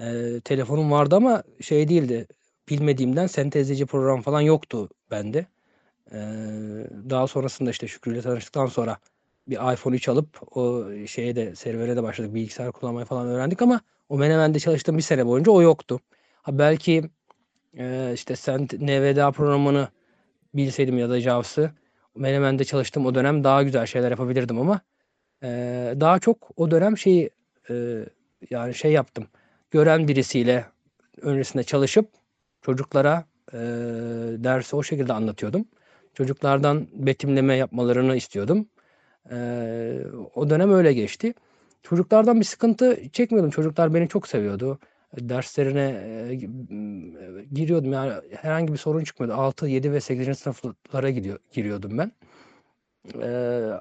eee, 0.00 0.40
telefonum 0.40 0.90
vardı 0.92 1.16
ama 1.16 1.42
şey 1.60 1.88
değildi. 1.88 2.26
Bilmediğimden 2.70 3.26
sentezleyici 3.26 3.86
program 3.86 4.22
falan 4.22 4.40
yoktu 4.40 4.88
bende. 5.10 5.46
Eee, 6.12 6.18
daha 7.10 7.26
sonrasında 7.26 7.70
işte 7.70 7.88
Şükrü 7.88 8.12
ile 8.14 8.22
tanıştıktan 8.22 8.66
sonra 8.66 8.98
bir 9.48 9.56
iPhone 9.74 9.96
3 9.96 10.08
alıp 10.08 10.56
o 10.58 10.84
şeye 11.06 11.36
de 11.36 11.56
servere 11.56 11.96
de 11.96 12.02
başladık. 12.02 12.34
Bilgisayar 12.34 12.72
kullanmayı 12.72 13.06
falan 13.06 13.26
öğrendik 13.28 13.62
ama 13.62 13.80
o 14.08 14.18
Menemen'de 14.18 14.58
çalıştığım 14.60 14.96
bir 14.98 15.02
sene 15.02 15.26
boyunca 15.26 15.52
o 15.52 15.62
yoktu. 15.62 16.00
Ha 16.42 16.58
belki 16.58 17.02
eee, 17.74 18.12
işte 18.14 18.36
Sent 18.36 18.72
NVDA 18.72 19.30
programını 19.32 19.88
bilseydim 20.54 20.98
ya 20.98 21.10
da 21.10 21.20
JAWS'ı 21.20 21.70
Menemen'de 22.16 22.64
çalıştığım 22.64 23.06
o 23.06 23.14
dönem 23.14 23.44
daha 23.44 23.62
güzel 23.62 23.86
şeyler 23.86 24.10
yapabilirdim 24.10 24.60
ama 24.60 24.80
eee, 25.42 25.94
daha 26.00 26.18
çok 26.18 26.50
o 26.56 26.70
dönem 26.70 26.98
şeyi 26.98 27.30
eee, 27.70 28.06
yani 28.50 28.74
şey 28.74 28.92
yaptım. 28.92 29.26
Gören 29.70 30.08
birisiyle 30.08 30.66
öncesinde 31.22 31.62
çalışıp 31.64 32.08
çocuklara 32.62 33.24
eee, 33.52 33.60
dersi 34.44 34.76
o 34.76 34.82
şekilde 34.82 35.12
anlatıyordum. 35.12 35.64
Çocuklardan 36.14 36.86
betimleme 36.92 37.56
yapmalarını 37.56 38.16
istiyordum. 38.16 38.66
Eee, 39.30 40.06
o 40.34 40.50
dönem 40.50 40.72
öyle 40.72 40.92
geçti. 40.92 41.34
Çocuklardan 41.82 42.40
bir 42.40 42.44
sıkıntı 42.44 42.98
çekmiyordum. 43.12 43.50
Çocuklar 43.50 43.94
beni 43.94 44.08
çok 44.08 44.28
seviyordu. 44.28 44.78
Derslerine 45.20 46.04
eee, 46.30 46.34
g- 46.36 46.48
giriyordum 47.54 47.92
yani 47.92 48.12
herhangi 48.42 48.72
bir 48.72 48.78
sorun 48.78 49.04
çıkmıyordu. 49.04 49.36
6, 49.40 49.66
7 49.68 49.92
ve 49.92 50.00
8. 50.00 50.38
sınıflara 50.38 51.10
gidiyor, 51.10 51.38
giriyordum 51.52 51.98
ben. 51.98 52.12
Eee, 53.14 53.80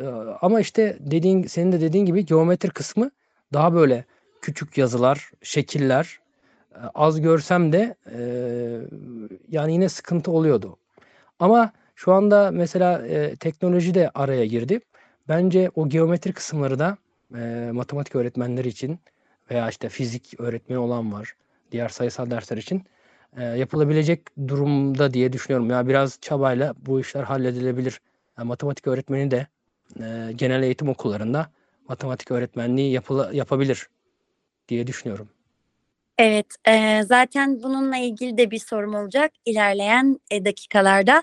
eee, 0.00 0.06
ama 0.40 0.60
işte 0.60 0.96
dediğin, 1.00 1.42
senin 1.42 1.72
de 1.72 1.80
dediğin 1.80 2.04
gibi 2.06 2.26
geometri 2.26 2.70
kısmı 2.70 3.10
daha 3.52 3.74
böyle 3.74 4.04
küçük 4.42 4.78
yazılar, 4.78 5.30
şekiller. 5.42 6.18
Eee, 6.74 6.80
az 6.94 7.20
görsem 7.20 7.72
de 7.72 7.94
eee, 8.12 8.80
yani 9.50 9.72
yine 9.72 9.88
sıkıntı 9.88 10.30
oluyordu. 10.30 10.76
Ama 11.38 11.72
şu 11.94 12.12
anda 12.12 12.50
mesela 12.50 13.06
eee, 13.06 13.36
teknoloji 13.36 13.94
de 13.94 14.10
araya 14.14 14.46
girdi. 14.46 14.80
Bence 15.28 15.70
o 15.74 15.88
geometri 15.88 16.32
kısımları 16.32 16.78
da 16.78 16.98
matematik 17.72 18.16
öğretmenleri 18.16 18.68
için 18.68 18.98
veya 19.50 19.68
işte 19.70 19.88
fizik 19.88 20.34
öğretmeni 20.40 20.78
olan 20.78 21.12
var. 21.12 21.34
Diğer 21.72 21.88
sayısal 21.88 22.30
dersler 22.30 22.56
için 22.56 22.84
yapılabilecek 23.56 24.22
durumda 24.48 25.14
diye 25.14 25.32
düşünüyorum. 25.32 25.70
Ya 25.70 25.88
biraz 25.88 26.18
çabayla 26.20 26.74
bu 26.86 27.00
işler 27.00 27.22
halledilebilir. 27.24 28.00
Yani 28.38 28.48
matematik 28.48 28.86
öğretmeni 28.86 29.30
de 29.30 29.46
eee, 30.00 30.32
genel 30.32 30.62
eğitim 30.62 30.88
okullarında 30.88 31.50
matematik 31.88 32.30
öğretmenliği 32.30 32.92
yapıla, 32.92 33.30
yapabilir 33.32 33.88
diye 34.68 34.86
düşünüyorum. 34.86 35.28
Evet, 36.18 36.46
e, 36.68 37.02
zaten 37.02 37.62
bununla 37.62 37.96
ilgili 37.96 38.38
de 38.38 38.50
bir 38.50 38.58
sorum 38.58 38.94
olacak 38.94 39.32
ilerleyen 39.44 40.20
e, 40.30 40.44
dakikalarda. 40.44 41.22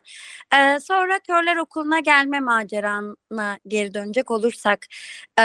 E, 0.55 0.79
sonra 0.79 1.19
Körler 1.19 1.55
Okulu'na 1.57 1.99
gelme 1.99 2.39
macerana 2.39 3.59
geri 3.67 3.93
dönecek 3.93 4.31
olursak, 4.31 4.85
e, 5.39 5.43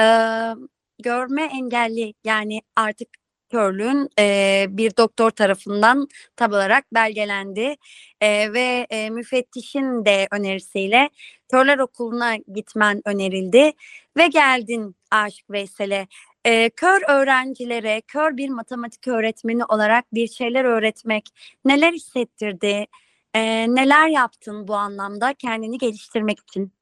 görme 1.02 1.42
engelli 1.44 2.14
yani 2.24 2.62
artık 2.76 3.08
körlüğün 3.52 4.09
e, 4.18 4.66
bir 4.68 4.97
doktor 4.97 5.30
tarafından 5.30 6.09
tab 6.37 6.52
olarak 6.52 6.94
belgelendi 6.94 7.76
E, 8.21 8.52
ve 8.52 8.87
e, 8.90 9.11
müfettişin 9.11 10.04
de 10.04 10.28
önerisiyle 10.30 11.11
Körler 11.50 11.78
Okulu'na 11.78 12.37
gitmen 12.37 13.02
önerildi 13.04 13.73
ve 14.16 14.26
geldin 14.26 14.97
Aşık 15.11 15.50
Veysel'e. 15.50 16.06
Ee, 16.47 16.71
kör 16.76 17.02
öğrencilere, 17.09 18.00
kör 18.00 18.37
bir 18.37 18.49
matematik 18.49 19.09
öğretmeni 19.09 19.64
olarak 19.64 20.14
bir 20.14 20.28
şeyler 20.28 20.64
öğretmek 20.64 21.28
neler 21.64 21.92
hissettirdi? 21.92 22.87
Ee, 23.35 23.75
neler 23.75 24.09
yaptın 24.09 24.68
bu 24.68 24.75
anlamda 24.75 25.35
kendini 25.35 25.78
geliştirmek 25.78 26.38
için? 26.40 26.73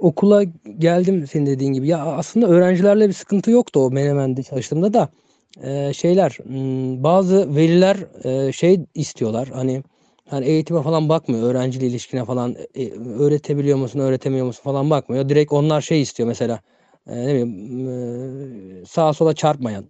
Okula 0.00 0.44
geldim 0.78 1.26
senin 1.26 1.46
dediğin 1.46 1.72
gibi. 1.72 1.88
Ya 1.88 1.98
aslında 2.06 2.46
öğrencilerle 2.48 3.08
bir 3.08 3.12
sıkıntı 3.12 3.50
yoktu 3.50 3.80
o 3.80 3.90
Menemen'de 3.90 4.42
çalıştığımda 4.42 4.92
da. 4.94 5.08
eee, 5.64 5.92
şeyler, 5.96 6.38
bazı 7.04 7.56
veliler, 7.56 7.96
eee, 8.24 8.52
şey 8.52 8.80
istiyorlar, 8.94 9.48
hani, 9.54 9.82
hani, 10.30 10.46
eğitime 10.46 10.82
falan 10.82 11.08
bakmıyor, 11.08 11.50
öğrenciyle 11.50 11.86
ilişkine 11.86 12.24
falan, 12.24 12.56
eee, 12.74 12.92
öğretebiliyor 13.20 13.78
musun, 13.78 14.00
öğretemiyor 14.00 14.46
musun 14.46 14.62
falan 14.64 14.90
bakmıyor. 14.90 15.28
Direkt 15.28 15.52
onlar 15.52 15.80
şey 15.80 16.02
istiyor 16.02 16.28
mesela, 16.28 16.60
eee, 17.10 17.16
ne 17.26 17.30
bileyim, 17.34 17.88
eee, 18.80 18.84
sağa 18.86 19.12
sola 19.12 19.34
çarpmayan, 19.34 19.84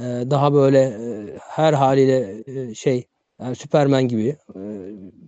eee, 0.00 0.30
daha 0.32 0.54
böyle, 0.54 0.80
eee, 1.00 1.38
her 1.40 1.74
hâliyle, 1.74 2.44
eee, 2.46 2.74
şey, 2.76 3.04
yani 3.42 3.56
Süperman 3.56 4.08
gibi, 4.08 4.36
eee, 4.56 4.62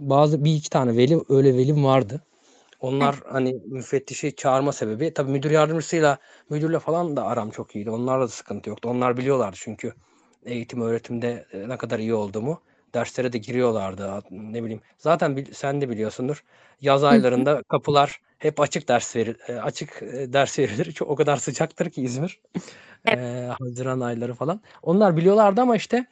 bazı 0.01 0.45
1-2 0.45 0.71
tane 0.71 0.99
veli, 0.99 1.21
öyle 1.31 1.57
velim 1.59 1.85
vardı. 1.85 2.23
Onlar, 2.81 3.17
hani, 3.33 3.55
müfettişi 3.67 4.37
çağırma 4.37 4.73
sebebi 4.73 5.15
tabii 5.15 5.31
müdür 5.31 5.51
yardımcısıyla, 5.51 6.19
müdürle 6.51 6.79
falan 6.79 7.17
da 7.17 7.25
aram 7.27 7.51
çok 7.51 7.77
iyiydi. 7.77 7.91
Onlarla 7.91 8.25
da 8.25 8.29
sıkıntı 8.29 8.71
yoktu. 8.71 8.89
Onlar 8.91 9.17
biliyorlardı 9.17 9.57
çünkü 9.61 9.93
eğitim 10.45 10.81
öğretimde, 10.83 11.47
eee, 11.53 11.69
ne 11.69 11.77
kadar 11.77 11.99
iyi 11.99 12.15
olduğumu. 12.15 12.63
Derslere 12.95 13.33
de 13.33 13.39
giriyorlardı. 13.39 14.21
Ne 14.31 14.63
bileyim, 14.65 14.81
zaten 14.99 15.45
sen 15.53 15.81
de 15.81 15.89
biliyorsundur. 15.91 16.45
Yaz 16.81 17.05
Hı 17.11 17.15
hı. 17.35 17.45
aylarında 17.45 17.63
kapılar 17.69 18.21
hep 18.39 18.61
açık 18.61 18.89
ders 18.89 19.17
veri 19.17 19.37
eee, 19.49 19.57
açık, 19.57 19.99
eee, 20.03 20.33
ders 20.33 20.59
verilir. 20.59 20.93
Ço 20.93 21.05
o 21.05 21.15
kadar 21.17 21.37
sıcaktır 21.37 21.91
ki 21.91 22.03
İzmir. 22.03 22.41
Evet. 23.07 23.19
Eee, 23.19 23.51
haziran 23.61 24.01
ayları 24.01 24.35
falan. 24.35 24.61
Onlar 24.83 25.17
biliyorlardı 25.17 25.61
ama 25.61 25.77
işte 25.77 26.07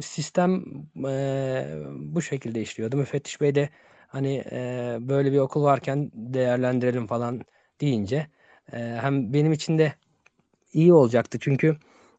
sistem, 0.00 0.64
eee, 0.96 1.68
bu 1.98 2.22
şekilde 2.22 2.62
işliyordu. 2.62 2.96
Müfettiş 2.96 3.40
bey 3.40 3.54
de, 3.54 3.70
hani, 4.12 4.32
eee, 4.52 4.98
böyle 5.00 5.32
bir 5.32 5.38
okul 5.38 5.62
varken 5.64 6.10
değerlendirelim 6.14 7.06
falan 7.06 7.42
deyince, 7.80 8.26
eee, 8.72 8.98
hem 9.02 9.32
benim 9.34 9.52
için 9.52 9.78
de 9.78 9.92
iyi 10.72 10.92
olacaktı 10.94 11.38
çünkü, 11.40 11.76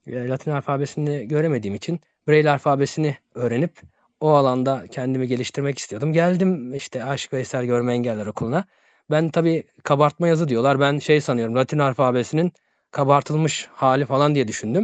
eee, 0.08 0.28
Latin 0.30 0.52
alfabesini 0.52 1.28
göremediğim 1.28 1.76
için 1.76 2.00
Braille 2.28 2.52
alfabesini 2.52 3.18
öğrenip 3.36 3.82
o 4.22 4.30
alanda 4.32 4.86
kendimi 4.92 5.28
geliştirmek 5.28 5.80
istiyordum. 5.80 6.14
Geldim, 6.14 6.74
işte, 6.76 7.06
Aşık 7.06 7.34
Veysel 7.34 7.66
Görme 7.66 7.94
Engelliler 7.94 8.26
Okulu'na. 8.28 8.66
Ben 9.12 9.30
tabii 9.32 9.64
kabartma 9.84 10.28
yazı 10.28 10.48
diyorlar. 10.50 10.80
Ben 10.80 11.00
şey 11.00 11.22
sanıyorum, 11.22 11.56
Latin 11.56 11.80
alfabesinin 11.80 12.54
kabartılmış 12.92 13.70
hâli 13.74 14.06
falan 14.06 14.36
diye 14.36 14.48
düşündüm. 14.48 14.84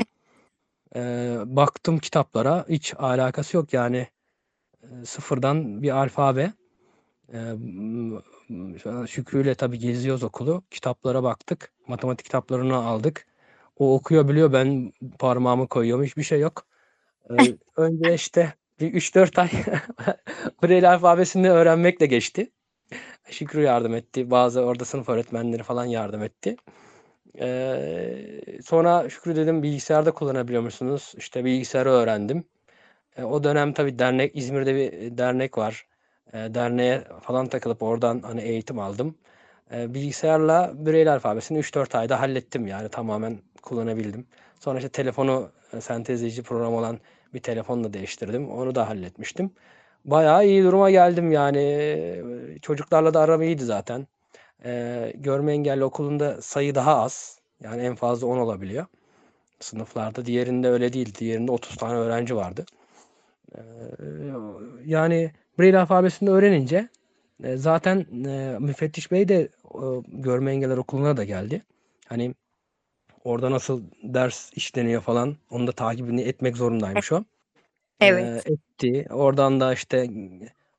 Eee, 0.96 1.38
baktım 1.46 2.00
kitaplara, 2.00 2.66
hiç 2.70 2.94
alakası 3.00 3.58
yok 3.58 3.74
yani, 3.74 4.08
sıfırdan 5.06 5.84
bir 5.84 5.92
alfabe. 5.98 6.54
Sonra 8.83 9.07
Şükrü'yle 9.07 9.55
tabii 9.55 9.79
geziyoruz 9.79 10.24
okulu. 10.24 10.63
Kitaplara 10.71 11.24
baktık. 11.24 11.71
Matematik 11.88 12.25
kitaplarını 12.25 12.75
aldık. 12.75 13.25
O 13.77 13.95
okuyor 13.95 14.27
biliyor, 14.27 14.53
ben 14.53 14.93
parmağımı 15.19 15.67
koyuyorum, 15.67 16.05
hiçbir 16.05 16.24
şey 16.24 16.39
yok. 16.39 16.65
Önce 17.77 18.13
işte 18.13 18.53
bir 18.79 18.93
3-4 18.93 19.39
ay 19.39 19.50
Braille 20.63 20.89
alfabesini 20.89 21.51
öğrenmekle 21.51 22.05
geçti. 22.05 22.51
Şükrü 23.29 23.62
yardım 23.62 23.95
etti. 23.95 24.31
Bazı 24.31 24.62
orada 24.62 24.86
sınıf 24.86 25.09
öğretmenleri 25.09 25.63
falan 25.63 25.86
yardım 25.86 26.24
etti. 26.24 26.55
Sonra 28.63 29.09
Şükrü 29.09 29.36
dedim 29.36 29.63
bilgisayarda 29.63 30.12
kullanabiliyor 30.12 30.62
musunuz? 30.62 31.13
İşte 31.17 31.45
bilgisayarı 31.45 31.89
öğrendim. 31.89 32.43
O 33.24 33.43
dönem 33.43 33.74
tabii 33.74 34.00
dernek 34.00 34.36
İzmir'de 34.36 34.75
bir 34.75 35.17
dernek 35.17 35.57
var. 35.57 35.88
Eee, 36.33 36.53
derneğe 36.53 37.03
falan 37.21 37.48
takılıp 37.48 37.83
oradan, 37.83 38.21
hani, 38.21 38.41
eğitim 38.41 38.79
aldım. 38.79 39.15
Eee, 39.71 39.93
bilgisayarla 39.93 40.71
Braille 40.75 41.12
alfabesini 41.12 41.57
3-4 41.59 41.95
ayda 41.95 42.19
hallettim 42.21 42.67
yani 42.67 42.89
tamamen 42.89 43.38
kullanabildim. 43.63 44.27
Sonra 44.59 44.77
işte 44.77 44.89
telefonu, 44.89 45.51
eee, 45.74 45.81
sentezleyici 45.81 46.43
program 46.43 46.73
olan 46.73 46.99
bir 47.34 47.39
telefon 47.39 47.84
da 47.84 47.93
değiştirdim. 47.93 48.49
Onu 48.51 48.75
da 48.75 48.89
halletmiştim. 48.89 49.51
Bayağı 50.06 50.45
iyi 50.47 50.63
duruma 50.63 50.91
geldim 50.91 51.32
yani. 51.32 51.60
Eee, 51.60 52.23
çocuklarla 52.62 53.13
da 53.13 53.19
aram 53.21 53.41
iyiydi 53.41 53.63
zaten. 53.65 54.08
Görme 55.15 55.54
engelli 55.54 55.84
okulunda 55.84 56.41
sayı 56.41 56.75
daha 56.75 57.04
az. 57.04 57.39
Yani 57.63 57.82
en 57.82 57.95
fazla 57.95 58.27
10 58.27 58.38
olabiliyor 58.38 58.86
sınıflarda. 59.60 60.25
Diğerinde 60.25 60.69
öyle 60.69 60.93
değil. 60.93 61.15
Diğerinde 61.15 61.51
30 61.51 61.77
tane 61.77 61.95
öğrenci 61.99 62.36
vardı. 62.36 62.65
Yani 64.86 65.32
Braille 65.60 65.80
alfabesini 65.80 66.30
öğrenince, 66.30 66.89
eee, 67.43 67.58
zaten, 67.58 68.06
eee, 68.26 68.60
müfettiş 68.60 69.12
bey 69.12 69.28
de, 69.30 69.50
ııı, 69.76 70.04
görme 70.08 70.52
engelliler 70.52 70.78
okuluna 70.78 71.17
da 71.17 71.24
geldi. 71.24 71.63
Hani, 72.08 72.36
orada 73.24 73.52
nasıl 73.52 73.84
ders 74.04 74.52
işleniyor 74.54 75.02
falan, 75.04 75.38
onun 75.52 75.67
da 75.67 75.72
takibini 75.74 76.22
etmek 76.22 76.58
zorundaymış 76.58 77.12
o. 77.12 77.26
Eee, 78.02 78.08
Evet. 78.08 78.48
etti. 78.48 79.08
Oradan 79.12 79.62
da 79.62 79.74
işte, 79.74 80.10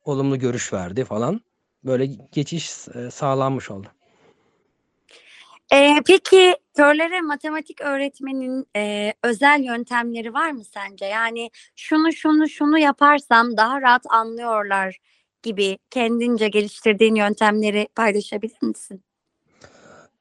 olumlu 0.04 0.38
görüş 0.38 0.72
verdi 0.72 1.04
falan. 1.04 1.40
Böyle 1.84 2.06
geçiş 2.32 2.88
eee, 2.96 3.10
sağlanmış 3.10 3.70
oldu. 3.72 3.88
Eee, 5.72 5.96
peki 6.06 6.56
körlere 6.76 7.20
matematik 7.20 7.80
öğretmenin, 7.80 8.66
eee, 8.76 9.14
özel 9.24 9.60
yöntemleri 9.64 10.34
var 10.34 10.50
mı 10.50 10.64
sence? 10.64 11.04
Yani 11.06 11.50
şunu, 11.76 12.12
şunu, 12.12 12.48
şunu 12.48 12.78
yaparsam 12.78 13.56
daha 13.56 13.80
rahat 13.82 14.02
anlıyorlar 14.10 14.96
gibi 15.42 15.78
kendince 15.90 16.48
geliştirdiğin 16.48 17.14
yöntemleri 17.14 17.88
paylaşabilir 17.96 18.62
misin? 18.62 19.02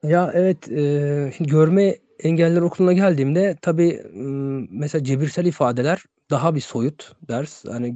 Ya, 0.04 0.32
evet, 0.34 0.68
eee, 0.68 1.34
şimdi 1.38 1.50
görme 1.50 1.96
engelliler 2.24 2.62
okuluna 2.62 2.94
geldiğimde 2.94 3.56
tabii, 3.62 4.04
mesela 4.72 5.04
cebirsel 5.04 5.46
ifadeler 5.46 6.04
daha 6.30 6.56
bir 6.56 6.62
soyut 6.62 7.16
ders. 7.30 7.66
Hani, 7.66 7.96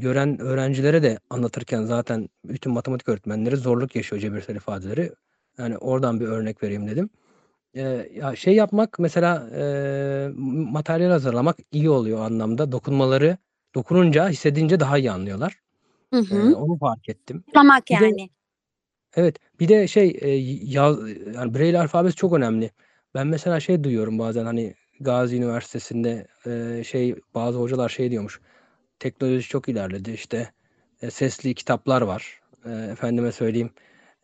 gören 0.00 0.40
öğrencilere 0.40 1.02
de 1.02 1.18
anlatırken 1.30 1.84
zaten 1.84 2.28
bütün 2.44 2.72
matematik 2.72 3.08
öğretmenleri 3.08 3.56
zorluk 3.56 3.96
yaşıyor 3.96 4.20
cebirsel 4.22 4.56
ifadeleri. 4.56 5.12
Yani 5.58 5.78
oradan 5.78 6.20
bir 6.20 6.26
örnek 6.26 6.62
vereyim 6.62 6.88
dedim. 6.88 7.10
Eee, 7.74 8.10
ya, 8.14 8.36
şey 8.36 8.54
yapmak 8.56 8.98
mesela, 8.98 9.48
m 10.36 10.70
materyal 10.72 11.10
hazırlamak 11.10 11.56
iyi 11.72 11.90
oluyor 11.90 12.18
o 12.18 12.22
anlamda. 12.22 12.72
Dokunmaları 12.72 13.38
dokununca, 13.74 14.28
hissedince 14.30 14.80
daha 14.80 14.98
iyi 14.98 15.10
anlıyorlar. 15.12 15.54
Hı 16.12 16.20
Eee, 16.32 16.36
hı. 16.38 16.56
onu 16.56 16.78
fark 16.78 17.10
ettim. 17.10 17.44
Bir 17.92 18.00
de 18.00 18.06
yani. 18.06 18.30
Evet, 19.16 19.36
bir 19.60 19.68
de 19.68 19.88
şey, 19.88 20.08
eee, 20.10 20.36
yaz 20.64 20.98
yani 21.34 21.54
Braille 21.54 21.80
alfabesi 21.80 22.16
çok 22.16 22.32
önemli. 22.34 22.70
Ben 23.14 23.26
mesela 23.26 23.60
şey 23.60 23.84
duyuyorum 23.84 24.20
bazen, 24.20 24.44
hani, 24.46 24.74
Gazi 25.00 25.36
Üniversitesi'nde, 25.36 26.28
eee, 26.46 26.84
şey, 26.84 27.16
bazı 27.34 27.58
hocalar 27.58 27.88
şey 27.88 28.12
diyormuş, 28.12 28.40
teknoloji 29.00 29.48
çok 29.48 29.70
ilerledi, 29.70 30.12
işte, 30.12 30.52
eee, 31.02 31.10
sesli 31.10 31.54
kitaplar 31.54 32.02
var. 32.02 32.40
Eee, 32.66 32.72
efendime 32.92 33.32
söyleyeyim, 33.32 33.70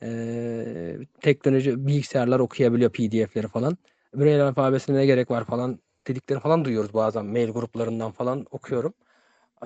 eee, 0.04 0.98
teknoloji 1.22 1.86
bilgisayarlar 1.88 2.40
okuyabiliyor 2.40 2.90
PDF'leri 2.92 3.48
falan. 3.48 3.78
Braille 4.16 4.42
alfabesine 4.44 4.96
ne 4.98 5.06
gerek 5.06 5.30
var 5.32 5.44
falan 5.44 5.80
dediklerini 6.08 6.42
falan 6.42 6.66
duyuyoruz 6.66 6.94
bazen 6.94 7.26
mail 7.26 7.50
gruplarından 7.50 8.12
falan 8.12 8.46
okuyorum. 8.52 8.94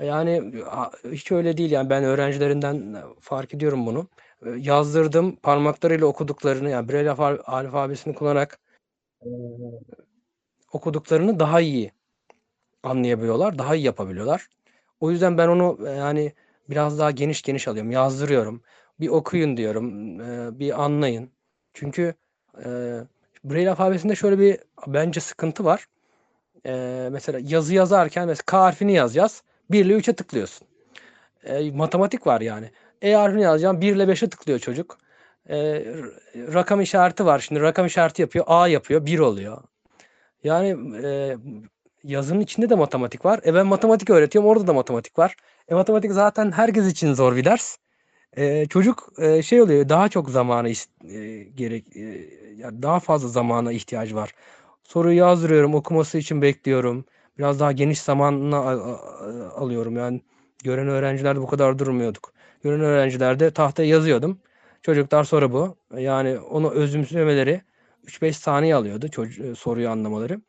Yani, 0.03 0.53
hiç 1.13 1.33
öyle 1.33 1.57
değil 1.59 1.71
yani 1.71 1.91
ben 1.91 2.05
öğrencilerinden 2.05 2.97
fark 3.21 3.55
ediyorum 3.55 3.87
bunu. 3.87 4.09
Yazdırdım, 4.59 5.37
parmaklarıyla 5.37 6.07
okuduklarını, 6.07 6.71
yani 6.71 6.89
Braille 6.89 7.11
alfa 7.11 7.39
alfabesini 7.47 8.15
kullanarak, 8.15 8.59
eee, 9.27 9.33
okuduklarını 10.73 11.41
daha 11.41 11.61
iyi 11.61 11.93
anlayabiliyorlar, 12.83 13.59
daha 13.59 13.77
iyi 13.77 13.85
yapabiliyorlar. 13.87 14.49
O 15.01 15.11
yüzden 15.13 15.39
ben 15.39 15.49
onu, 15.49 15.79
yani, 15.99 16.33
biraz 16.71 17.01
daha 17.01 17.11
geniş 17.13 17.43
geniş 17.43 17.69
alıyorum. 17.69 17.93
Yazdırıyorum, 17.93 18.63
bir 19.01 19.09
okuyun 19.09 19.57
diyorum, 19.57 20.21
eee, 20.21 20.59
bir 20.61 20.83
anlayın. 20.85 21.31
Çünkü, 21.75 22.15
eee, 22.65 23.01
Braille 23.45 23.71
alfabesinde 23.71 24.15
şöyle 24.17 24.39
bir 24.39 24.59
bence 24.87 25.21
sıkıntı 25.21 25.65
var. 25.65 25.87
Eee, 26.67 27.09
mesela 27.13 27.41
yazı 27.45 27.75
yazarken 27.75 28.27
mesela 28.29 28.45
K 28.47 28.59
harfini 28.61 28.95
yazacağız, 28.95 29.43
1 29.71 29.85
ile 29.87 29.95
3'e 29.95 30.13
tıklıyorsun. 30.15 30.69
Eee, 31.47 31.73
matematik 31.73 32.27
var 32.29 32.41
yani. 32.41 32.71
E 33.03 33.15
harfini 33.15 33.43
yazacağım, 33.43 33.81
1 33.81 33.97
ile 33.97 34.09
5'e 34.09 34.29
tıklıyor 34.31 34.59
çocuk. 34.59 34.99
R 35.51 35.85
rakam 36.55 36.81
işareti 36.81 37.27
var. 37.27 37.39
Şimdi 37.41 37.61
rakam 37.63 37.87
işareti 37.87 38.23
yapıyor, 38.23 38.45
A 38.49 38.69
yapıyor, 38.69 39.07
1 39.07 39.19
oluyor. 39.19 39.63
Yani, 40.45 40.77
eee, 41.05 41.39
yazının 42.05 42.41
içinde 42.41 42.71
de 42.71 42.75
matematik 42.77 43.25
var. 43.27 43.41
E, 43.47 43.55
ben 43.55 43.67
matematik 43.67 44.11
öğretiyorum, 44.11 44.51
orada 44.51 44.67
da 44.67 44.73
matematik 44.75 45.19
var. 45.19 45.37
E, 45.69 45.75
matematik 45.75 46.13
zaten 46.13 46.53
herkes 46.53 46.87
için 46.89 47.15
zor 47.15 47.37
bir 47.37 47.45
ders. 47.45 47.77
Eee, 48.37 48.67
çocuk, 48.71 49.09
eee, 49.19 49.43
şey 49.43 49.63
oluyor, 49.63 49.89
daha 49.89 50.09
çok 50.09 50.31
zamana 50.31 50.69
eee, 51.05 51.43
gerek 51.45 51.97
ya 52.57 52.83
daha 52.83 53.01
fazla 53.01 53.29
zamana 53.29 53.73
ihtiyacı 53.73 54.15
var. 54.17 54.33
Soruyu 54.85 55.17
yazdırıyorum, 55.19 55.75
okuması 55.75 56.19
için 56.19 56.43
bekliyorum. 56.43 57.05
Biraz 57.39 57.61
daha 57.61 57.73
geniş 57.73 58.01
zamanına 58.01 58.59
a 58.59 58.73
a 58.73 59.51
alıyorum 59.57 59.97
yani. 59.97 60.21
Gören 60.65 60.89
öğrencilerde 60.89 61.41
bu 61.41 61.47
kadar 61.47 61.79
durmuyorduk. 61.79 62.33
Gören 62.63 62.81
öğrencilerde 62.81 63.51
tahtaya 63.51 63.89
yazıyordum. 63.89 64.39
Çocuklar 64.83 65.25
soru 65.25 65.53
bu. 65.53 65.77
Yani 65.99 66.39
onu 66.39 66.71
özümsemeleri 66.71 67.63
3-5 68.05 68.37
saniye 68.37 68.75
alıyordu 68.75 69.09
soruyu 69.57 69.91
anlamaları. 69.91 70.41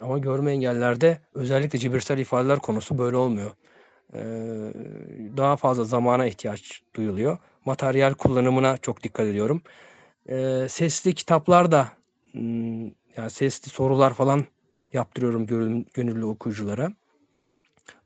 Ama 0.00 0.18
görme 0.18 0.52
engellerde 0.52 1.18
özellikle 1.34 1.78
cebirsel 1.78 2.18
ifadeler 2.18 2.58
konusu 2.58 2.98
böyle 2.98 3.16
olmuyor. 3.16 3.50
Ee, 4.14 4.20
daha 5.36 5.56
fazla 5.56 5.84
zamana 5.84 6.26
ihtiyaç 6.26 6.82
duyuluyor. 6.96 7.38
Materyal 7.64 8.14
kullanımına 8.14 8.76
çok 8.78 9.02
dikkat 9.02 9.26
ediyorum. 9.26 9.62
Ee, 10.28 10.66
sesli 10.70 11.14
kitaplar 11.14 11.72
da 11.72 11.88
hmm, 12.32 12.84
yani 13.16 13.30
sesli 13.30 13.70
sorular 13.70 14.14
falan 14.14 14.44
yaptırıyorum 14.92 15.46
gönül- 15.46 15.84
gönüllü 15.94 16.24
okuyuculara. 16.24 16.92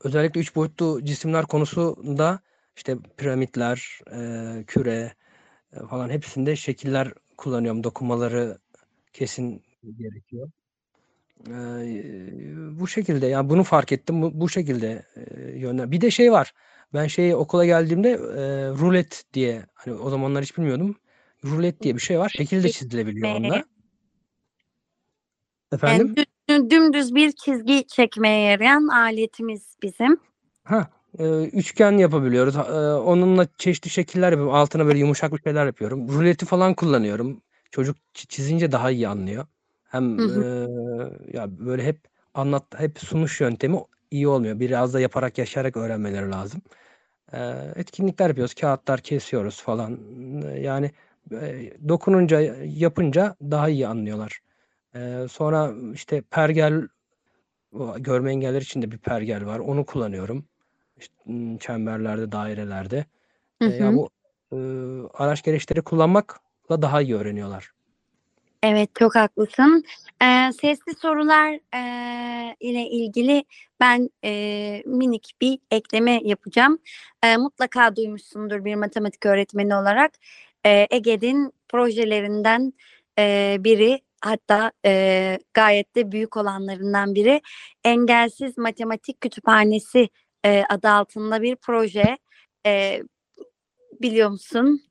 Özellikle 0.05 0.41
üç 0.41 0.57
boyutlu 0.57 1.05
cisimler 1.05 1.47
konusunda 1.47 2.41
işte 2.77 2.97
piramitler, 3.17 4.01
e, 4.12 4.65
küre 4.67 5.12
e, 5.73 5.87
falan 5.87 6.11
hepsinde 6.11 6.57
şekiller 6.57 7.12
kullanıyorum. 7.37 7.85
Dokunmaları 7.85 8.59
kesin 9.12 9.62
gerekiyor. 9.99 10.51
Ee, 11.49 12.81
bu 12.81 12.88
şekilde 12.88 13.27
yani 13.27 13.49
bunu 13.51 13.64
fark 13.64 13.92
ettim. 13.92 14.23
Bu, 14.23 14.40
bu 14.40 14.49
şekilde 14.49 15.07
e, 15.16 15.51
yönlen. 15.59 15.90
Bir 15.90 16.01
de 16.01 16.11
şey 16.11 16.33
var. 16.33 16.53
Ben 16.95 17.07
şey 17.07 17.35
okula 17.35 17.64
geldiğimde 17.66 18.11
e, 18.11 18.68
rulet 18.68 19.25
diye 19.35 19.66
hani 19.75 19.95
o 19.95 20.11
zamanlar 20.11 20.42
hiç 20.42 20.57
bilmiyordum. 20.59 20.97
Rulet 21.45 21.83
diye 21.83 21.95
bir 21.95 22.01
şey 22.01 22.18
var. 22.18 22.33
Şekil 22.37 22.62
de 22.62 22.68
çizilebiliyor 22.71 23.31
onunla. 23.37 23.64
Efendim? 25.73 26.14
Yani 26.16 26.27
dü- 26.49 26.71
dümdüz 26.71 27.14
bir 27.14 27.33
çizgi 27.33 27.87
çekmeye 27.87 28.51
yarayan 28.51 28.88
aletimiz 28.88 29.77
bizim. 29.83 30.21
Ha, 30.64 30.90
e, 31.18 31.45
üçgen 31.45 31.92
yapabiliyoruz. 31.92 32.57
E, 32.57 32.61
onunla 32.95 33.47
çeşitli 33.59 33.90
şekiller 33.90 34.31
yapıyorum. 34.31 34.55
Altına 34.55 34.87
böyle 34.87 34.99
yumuşak 34.99 35.33
bir 35.33 35.42
şeyler 35.42 35.66
yapıyorum. 35.66 36.09
Ruleti 36.09 36.47
falan 36.47 36.75
kullanıyorum. 36.75 37.42
Çocuk 37.71 37.97
çi- 37.97 38.27
çizince 38.29 38.73
daha 38.73 38.90
iyi 38.90 39.09
anlıyor. 39.09 39.47
Hem 39.93 40.19
Hı 40.19 40.23
hı. 40.25 40.45
e, 40.45 41.39
ya 41.39 41.59
böyle 41.59 41.85
hep 41.85 41.99
anlat 42.35 42.65
hep 42.77 42.99
sunuş 42.99 43.41
yöntemi 43.41 43.79
iyi 44.11 44.29
olmuyor. 44.29 44.61
Biraz 44.61 44.95
da 44.95 45.01
yaparak 45.01 45.39
yaşayarak 45.39 45.77
öğrenmeleri 45.77 46.31
lazım. 46.31 46.63
E, 47.33 47.39
etkinlikler 47.77 48.29
yapıyoruz. 48.29 48.55
Kağıtlar 48.55 49.01
kesiyoruz 49.01 49.63
falan. 49.63 49.99
Yani 50.61 50.91
e, 51.33 51.73
dokununca 51.89 52.41
yapınca 52.65 53.37
daha 53.43 53.69
iyi 53.69 53.87
anlıyorlar. 53.87 54.41
E, 54.95 55.27
sonra 55.31 55.73
işte 55.95 56.23
pergel 56.31 56.89
o 57.73 57.99
görme 57.99 58.31
engelleri 58.31 58.63
için 58.63 58.83
de 58.83 58.91
bir 58.91 58.99
pergel 58.99 59.47
var. 59.47 59.59
Onu 59.59 59.87
kullanıyorum. 59.87 60.45
İşte, 60.97 61.15
ım, 61.29 61.59
çemberlerde, 61.59 62.33
dairelerde. 62.33 63.05
Hı 63.63 63.69
ya 63.69 63.93
hı. 63.93 63.97
bu 63.97 64.11
e, 64.53 64.57
araç 65.15 65.43
gereçleri 65.43 65.83
kullanmakla 65.83 66.83
daha 66.83 67.03
iyi 67.03 67.17
öğreniyorlar. 67.17 67.73
Evet 68.62 68.90
çok 68.98 69.14
haklısın. 69.14 69.85
Ee, 70.22 70.51
sesli 70.61 70.94
sorular 70.94 71.59
ee, 71.75 72.57
ile 72.61 72.87
ilgili 72.88 73.44
ben 73.81 74.11
ee, 74.25 74.83
minik 74.87 75.33
bir 75.40 75.59
ekleme 75.70 76.20
yapacağım. 76.25 76.79
Ee, 77.25 77.37
mutlaka 77.37 77.96
duymuşsundur 77.96 78.64
bir 78.64 78.75
matematik 78.75 79.27
öğretmeni 79.27 79.75
olarak. 79.75 80.12
Ee, 80.66 80.87
Ege'nin 80.90 81.53
projelerinden 81.68 82.72
ee, 83.18 83.57
biri 83.61 84.01
hatta 84.20 84.72
ee, 84.87 85.38
gayet 85.55 85.96
de 85.96 86.12
büyük 86.12 86.37
olanlarından 86.37 87.14
biri 87.14 87.40
Engelsiz 87.85 88.59
Matematik 88.59 89.20
Kütüphanesi 89.20 90.09
ee, 90.44 90.64
adı 90.68 90.88
altında 90.88 91.42
bir 91.42 91.57
proje. 91.57 92.18
Ee, 92.66 93.03
biliyor 94.01 94.31
musun? 94.31 94.83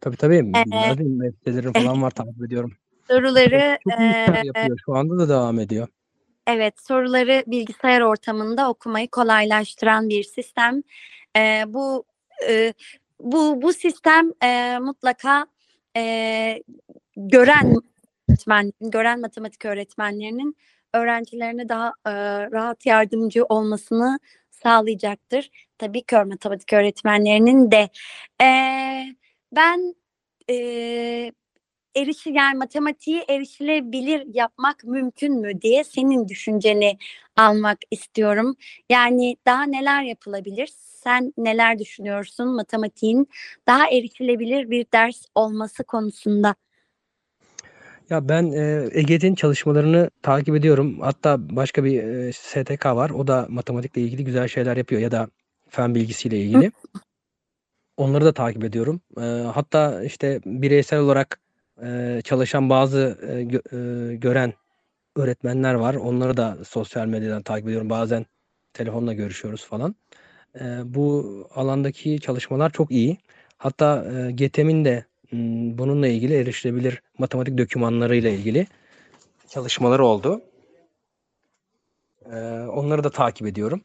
Tabii 0.00 0.16
tabii. 0.16 0.52
Ee? 0.56 0.96
Web 0.96 1.34
siteleri 1.34 1.72
falan 1.72 2.02
var 2.02 2.10
takip 2.10 2.44
ediyorum. 2.46 2.72
Soruları 3.10 3.78
çok 3.90 4.00
iyi 4.00 4.10
işler 4.10 4.44
yapıyor. 4.44 4.78
Şu 4.84 4.96
anda 4.96 5.18
da 5.18 5.28
devam 5.28 5.60
ediyor. 5.60 5.88
Evet, 6.46 6.74
soruları 6.80 7.44
bilgisayar 7.46 8.00
ortamında 8.00 8.70
okumayı 8.70 9.08
kolaylaştıran 9.08 10.08
bir 10.08 10.24
sistem. 10.24 10.82
Ee, 11.36 11.64
bu 11.66 12.04
e, 12.48 12.74
bu 13.20 13.62
bu 13.62 13.72
sistem 13.72 14.32
e, 14.42 14.78
mutlaka 14.78 15.46
e, 15.96 16.62
gören 17.16 17.76
öğretmen, 18.28 18.72
gören 18.80 19.20
matematik 19.20 19.64
öğretmenlerinin 19.64 20.56
öğrencilerine 20.94 21.68
daha 21.68 21.88
e, 22.06 22.12
rahat 22.50 22.86
yardımcı 22.86 23.44
olmasını 23.44 24.18
sağlayacaktır. 24.50 25.50
Tabii 25.78 26.02
kör 26.02 26.24
matematik 26.24 26.72
öğretmenlerinin 26.72 27.70
de. 27.70 27.88
Ee, 28.42 29.04
ben 29.52 29.94
e, 30.50 31.32
erişi 31.96 32.30
yani 32.30 32.58
matematiği 32.58 33.24
erişilebilir 33.28 34.34
yapmak 34.34 34.84
mümkün 34.84 35.40
mü 35.40 35.60
diye 35.62 35.84
senin 35.84 36.28
düşünceni 36.28 36.98
almak 37.36 37.78
istiyorum. 37.90 38.56
Yani 38.90 39.36
daha 39.46 39.62
neler 39.62 40.02
yapılabilir? 40.02 40.70
Sen 40.76 41.34
neler 41.36 41.78
düşünüyorsun 41.78 42.48
matematiğin 42.48 43.28
daha 43.66 43.90
erişilebilir 43.90 44.70
bir 44.70 44.86
ders 44.92 45.24
olması 45.34 45.84
konusunda? 45.84 46.54
Ya 48.10 48.28
ben 48.28 48.52
e, 48.52 48.88
Ege'nin 48.92 49.34
çalışmalarını 49.34 50.10
takip 50.22 50.56
ediyorum. 50.56 51.00
Hatta 51.00 51.56
başka 51.56 51.84
bir 51.84 52.02
e, 52.02 52.32
STK 52.32 52.86
var. 52.86 53.10
O 53.10 53.26
da 53.26 53.46
matematikle 53.50 54.02
ilgili 54.02 54.24
güzel 54.24 54.48
şeyler 54.48 54.76
yapıyor 54.76 55.00
ya 55.00 55.10
da 55.10 55.28
fen 55.68 55.94
bilgisiyle 55.94 56.38
ilgili. 56.38 56.72
Onları 57.96 58.24
da 58.24 58.32
takip 58.32 58.64
ediyorum. 58.64 59.00
E, 59.16 59.22
hatta 59.54 60.04
işte 60.04 60.40
bireysel 60.46 60.98
olarak 60.98 61.40
e, 61.84 62.20
çalışan 62.24 62.70
bazı 62.70 63.18
e, 63.22 63.26
gö- 63.26 64.12
e, 64.12 64.16
gören 64.16 64.52
öğretmenler 65.16 65.74
var. 65.74 65.94
Onları 65.94 66.36
da 66.36 66.58
sosyal 66.64 67.06
medyadan 67.06 67.42
takip 67.42 67.66
ediyorum. 67.68 67.90
Bazen 67.90 68.26
telefonla 68.72 69.12
görüşüyoruz 69.14 69.64
falan. 69.64 69.94
E, 70.60 70.64
bu 70.84 71.24
alandaki 71.54 72.20
çalışmalar 72.20 72.70
çok 72.70 72.90
iyi. 72.90 73.18
Hatta 73.58 74.04
e, 74.12 74.30
GETEM'in 74.30 74.84
de 74.84 75.04
m, 75.32 75.38
bununla 75.78 76.08
ilgili 76.08 76.34
erişilebilir 76.34 77.02
matematik 77.18 77.58
dokümanlarıyla 77.58 78.30
ilgili 78.30 78.66
çalışmaları 79.48 80.04
oldu. 80.06 80.42
E, 82.32 82.36
onları 82.60 83.04
da 83.04 83.10
takip 83.10 83.46
ediyorum. 83.46 83.80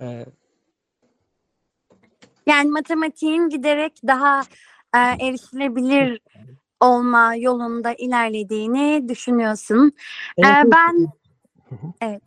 E, 0.00 0.26
Yani 2.46 2.70
matematiğin 2.70 3.48
giderek 3.48 3.92
daha 4.06 4.40
e, 4.94 4.98
erişilebilir 4.98 6.20
olma 6.80 7.34
yolunda 7.34 7.94
ilerlediğini 7.94 9.08
düşünüyorsun. 9.08 9.92
evet, 10.36 10.48
Ee, 10.64 10.70
ben 10.72 11.06
evet 12.00 12.22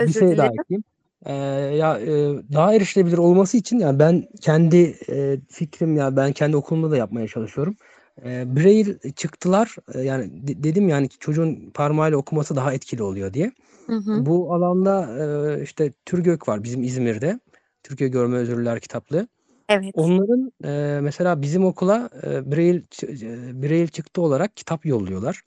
Bir 0.00 0.04
özür 0.04 0.20
şey 0.20 0.22
daha 0.22 0.32
dilerim. 0.48 0.60
ekleyeyim. 0.62 0.84
Ee, 1.26 1.34
ya 1.76 1.98
e, 2.00 2.08
daha 2.52 2.74
erişilebilir 2.74 3.18
olması 3.18 3.56
için 3.56 3.78
yani 3.78 3.98
ben 3.98 4.28
kendi 4.40 4.96
e, 5.08 5.40
fikrim 5.48 5.96
ya 5.96 6.16
ben 6.16 6.32
kendi 6.32 6.56
okulumda 6.56 6.90
da 6.90 6.96
yapmaya 6.96 7.28
çalışıyorum. 7.28 7.76
E, 8.24 8.56
Braille 8.56 9.12
çıktılar 9.16 9.76
e, 9.94 10.00
yani 10.00 10.48
de- 10.48 10.62
dedim 10.64 10.88
yani 10.88 11.08
çocuğun 11.08 11.70
parmağıyla 11.74 12.18
okuması 12.18 12.56
daha 12.56 12.72
etkili 12.74 13.02
oluyor 13.02 13.34
diye. 13.34 13.52
Hı 13.86 13.96
hı. 13.96 14.26
Bu 14.26 14.54
alanda 14.54 15.08
e, 15.18 15.62
işte 15.62 15.92
Türgök 16.06 16.48
var 16.48 16.62
bizim 16.64 16.82
İzmir'de. 16.82 17.40
Türkiye 17.82 18.10
Görme 18.10 18.36
Özürlüler 18.36 18.80
Kitaplığı. 18.80 19.28
Evet. 19.70 19.94
Onların 19.94 20.52
e, 20.64 21.00
mesela 21.00 21.42
bizim 21.42 21.64
okula 21.64 22.10
e, 22.22 22.50
Braille 22.52 22.78
ç- 22.80 23.26
e, 23.26 23.62
Braille 23.62 23.88
çıktı 23.88 24.22
olarak 24.22 24.56
kitap 24.56 24.86
yolluyorlar. 24.86 25.40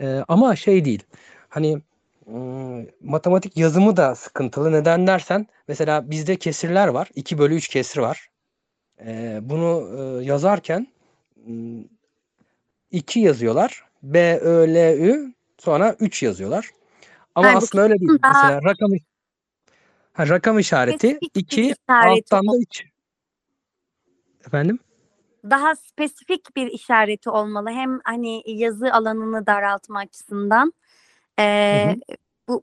E, 0.00 0.24
ama 0.28 0.56
şey 0.56 0.84
değil. 0.84 1.02
Hani 1.48 1.82
ım, 2.26 2.86
matematik 3.02 3.56
yazımı 3.56 3.96
da 3.96 4.14
sıkıntılı. 4.14 4.72
Neden 4.72 5.06
dersen 5.06 5.46
mesela 5.68 6.10
bizde 6.10 6.36
kesirler 6.36 6.88
var. 6.88 7.08
2 7.14 7.38
bölü 7.38 7.54
3 7.54 7.68
kesir 7.68 8.00
var. 8.00 8.28
E, 9.06 9.38
bunu 9.42 9.88
e, 9.98 10.24
yazarken 10.24 10.86
2 12.90 13.20
yazıyorlar. 13.20 13.84
B, 14.02 14.38
Ö, 14.38 14.74
L, 14.74 14.98
Ü 14.98 15.34
sonra 15.58 15.96
3 16.00 16.22
yazıyorlar. 16.22 16.70
Ama 17.34 17.48
Halbuki 17.48 17.64
aslında 17.64 17.84
öyle 17.84 17.98
değil. 18.00 18.18
daha 18.22 18.32
Mesela 18.32 18.62
rakam 18.62 18.90
ha, 20.12 20.28
rakam 20.28 20.58
işareti 20.58 20.98
spesifik 20.98 21.34
bir 21.36 21.40
2 21.40 21.60
işareti 21.62 21.84
alttan 21.88 22.46
da 22.46 22.50
ol- 22.50 22.60
3. 22.60 22.84
Efendim? 24.46 24.78
daha 25.50 25.76
spesifik 25.76 26.56
bir 26.56 26.66
işareti 26.66 27.30
olmalı. 27.30 27.70
Hem 27.70 28.00
hani 28.04 28.42
yazı 28.46 28.92
alanını 28.92 29.46
daraltma 29.46 29.98
açısından. 29.98 30.72
Ee, 31.38 31.94
hı. 32.08 32.16
bu 32.48 32.62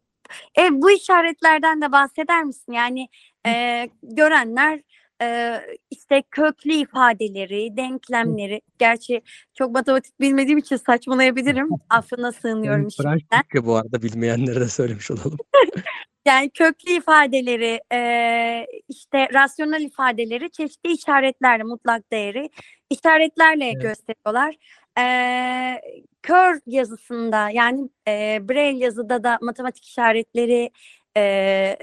e, 0.60 0.82
bu 0.82 0.92
işaretlerden 0.92 1.82
de 1.82 1.92
bahseder 1.92 2.44
misin? 2.44 2.74
Yani 2.74 3.08
e, 3.48 3.84
görenler 4.04 4.82
e, 5.22 5.60
işte 5.92 6.24
köklü 6.32 6.74
ifadeleri, 6.74 7.78
denklemleri. 7.78 8.62
Gerçi 8.80 9.22
çok 9.54 9.72
matematik 9.72 10.20
bilmediğim 10.20 10.58
için 10.58 10.76
saçmalayabilirim. 10.76 11.70
Affına 11.90 12.32
sığınıyorum 12.32 12.92
şimdiden. 12.92 13.20
Türkçe 13.20 13.66
bu 13.66 13.76
arada 13.76 14.02
bilmeyenlere 14.02 14.60
de 14.60 14.70
söylemiş 14.70 15.12
olalım. 15.12 15.38
Yani 16.26 16.50
köklü 16.50 16.92
ifadeleri, 16.92 17.80
eee, 17.92 18.68
işte 18.90 19.28
rasyonel 19.34 19.82
ifadeleri 19.82 20.52
çeşitli 20.52 20.92
işaretlerle 20.92 21.64
mutlak 21.64 22.12
değeri 22.12 22.50
işaretlerle 22.90 23.66
Evet. 23.66 23.82
gösteriyorlar. 23.82 24.56
Eee, 24.98 25.82
kör 26.24 26.60
yazısında 26.68 27.50
yani 27.50 27.90
e, 28.08 28.40
Braille 28.50 28.84
yazıda 28.86 29.24
da 29.24 29.38
matematik 29.42 29.86
işaretleri 29.86 30.70
e, 31.18 31.78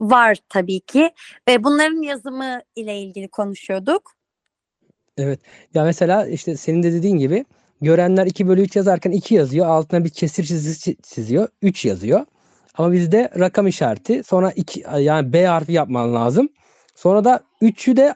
var 0.00 0.36
tabii 0.48 0.80
ki. 0.80 1.10
Ve 1.48 1.64
bunların 1.64 2.02
yazımı 2.02 2.60
ile 2.76 2.98
ilgili 3.00 3.28
konuşuyorduk. 3.28 4.12
Evet. 5.18 5.40
Ya 5.74 5.84
mesela 5.84 6.26
işte 6.26 6.56
senin 6.56 6.82
de 6.82 6.92
dediğin 6.92 7.18
gibi 7.18 7.44
görenler 7.80 8.26
2 8.26 8.48
bölü 8.48 8.62
3 8.62 8.76
yazarken 8.76 9.10
2 9.10 9.34
yazıyor. 9.34 9.66
Altına 9.66 10.04
bir 10.04 10.10
kesir 10.10 10.44
çizgisi 10.44 10.96
çiziyor. 11.02 11.48
3 11.62 11.84
yazıyor. 11.84 12.26
Ama 12.80 12.92
bizde 12.92 13.30
rakam 13.38 13.66
işareti 13.66 14.24
sonra 14.24 14.50
2 14.50 14.84
yani 14.98 15.32
B 15.32 15.46
harfi 15.46 15.72
yapman 15.72 16.14
lazım. 16.14 16.48
Sonra 16.94 17.24
da 17.24 17.40
3'ü 17.62 17.96
de 17.96 18.14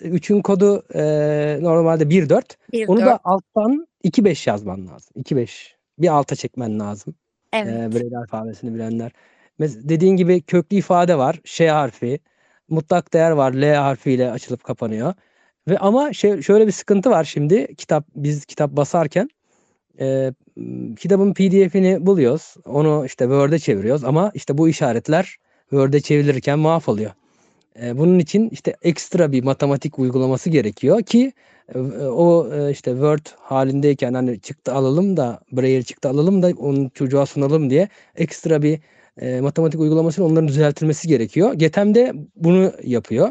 3'ün 0.00 0.42
kodu 0.42 0.84
e, 0.94 1.02
normalde 1.62 2.10
1 2.10 2.28
4. 2.28 2.56
Bir 2.72 2.88
Onu 2.88 3.00
dört. 3.00 3.06
da 3.06 3.20
alttan 3.24 3.86
2 4.02 4.24
5 4.24 4.46
yazman 4.46 4.88
lazım. 4.88 5.12
2 5.14 5.36
5. 5.36 5.76
Bir 5.98 6.08
alta 6.08 6.36
çekmen 6.36 6.80
lazım. 6.80 7.14
evet. 7.52 7.72
E, 7.72 7.92
Braille 7.92 8.18
alfabesini 8.18 8.74
bilenler. 8.74 9.12
Mes- 9.60 9.88
dediğin 9.88 10.16
gibi 10.16 10.42
köklü 10.42 10.76
ifade 10.76 11.18
var. 11.18 11.40
Ş 11.44 11.70
harfi. 11.70 12.20
Mutlak 12.68 13.12
değer 13.12 13.30
var. 13.30 13.52
L 13.52 13.74
harfiyle 13.74 14.30
açılıp 14.30 14.64
kapanıyor. 14.64 15.14
Ve 15.68 15.78
ama 15.78 16.12
şey, 16.12 16.42
şöyle 16.42 16.66
bir 16.66 16.72
sıkıntı 16.72 17.10
var 17.10 17.24
şimdi. 17.24 17.74
Kitap 17.76 18.04
biz 18.16 18.44
kitap 18.44 18.70
basarken 18.70 19.28
e, 20.00 20.32
kitabın 20.98 21.34
PDF'ini 21.34 22.06
buluyoruz. 22.06 22.54
Onu 22.64 23.06
işte 23.06 23.24
Word'e 23.24 23.58
çeviriyoruz 23.58 24.04
ama 24.04 24.30
işte 24.34 24.58
bu 24.58 24.68
işaretler 24.68 25.36
Word'e 25.70 26.00
çevrilirken 26.00 26.58
mahvoluyor. 26.58 27.10
E, 27.82 27.98
bunun 27.98 28.18
için 28.18 28.48
işte 28.48 28.76
ekstra 28.82 29.32
bir 29.32 29.44
matematik 29.44 29.98
uygulaması 29.98 30.50
gerekiyor 30.50 31.02
ki 31.02 31.32
e, 31.74 31.78
o 32.04 32.48
e, 32.54 32.70
işte 32.70 32.90
Word 32.90 33.26
halindeyken 33.38 34.14
hani 34.14 34.40
çıktı 34.40 34.72
alalım 34.72 35.16
da 35.16 35.40
Braille 35.52 35.82
çıktı 35.82 36.08
alalım 36.08 36.42
da 36.42 36.52
onu 36.58 36.90
çocuğa 36.90 37.26
sunalım 37.26 37.70
diye 37.70 37.88
ekstra 38.16 38.62
bir 38.62 38.80
e, 39.20 39.40
matematik 39.40 39.80
uygulamasının 39.80 40.30
onların 40.30 40.48
düzeltilmesi 40.48 41.08
gerekiyor. 41.08 41.52
Getem 41.52 41.94
de 41.94 42.12
bunu 42.36 42.72
yapıyor. 42.84 43.28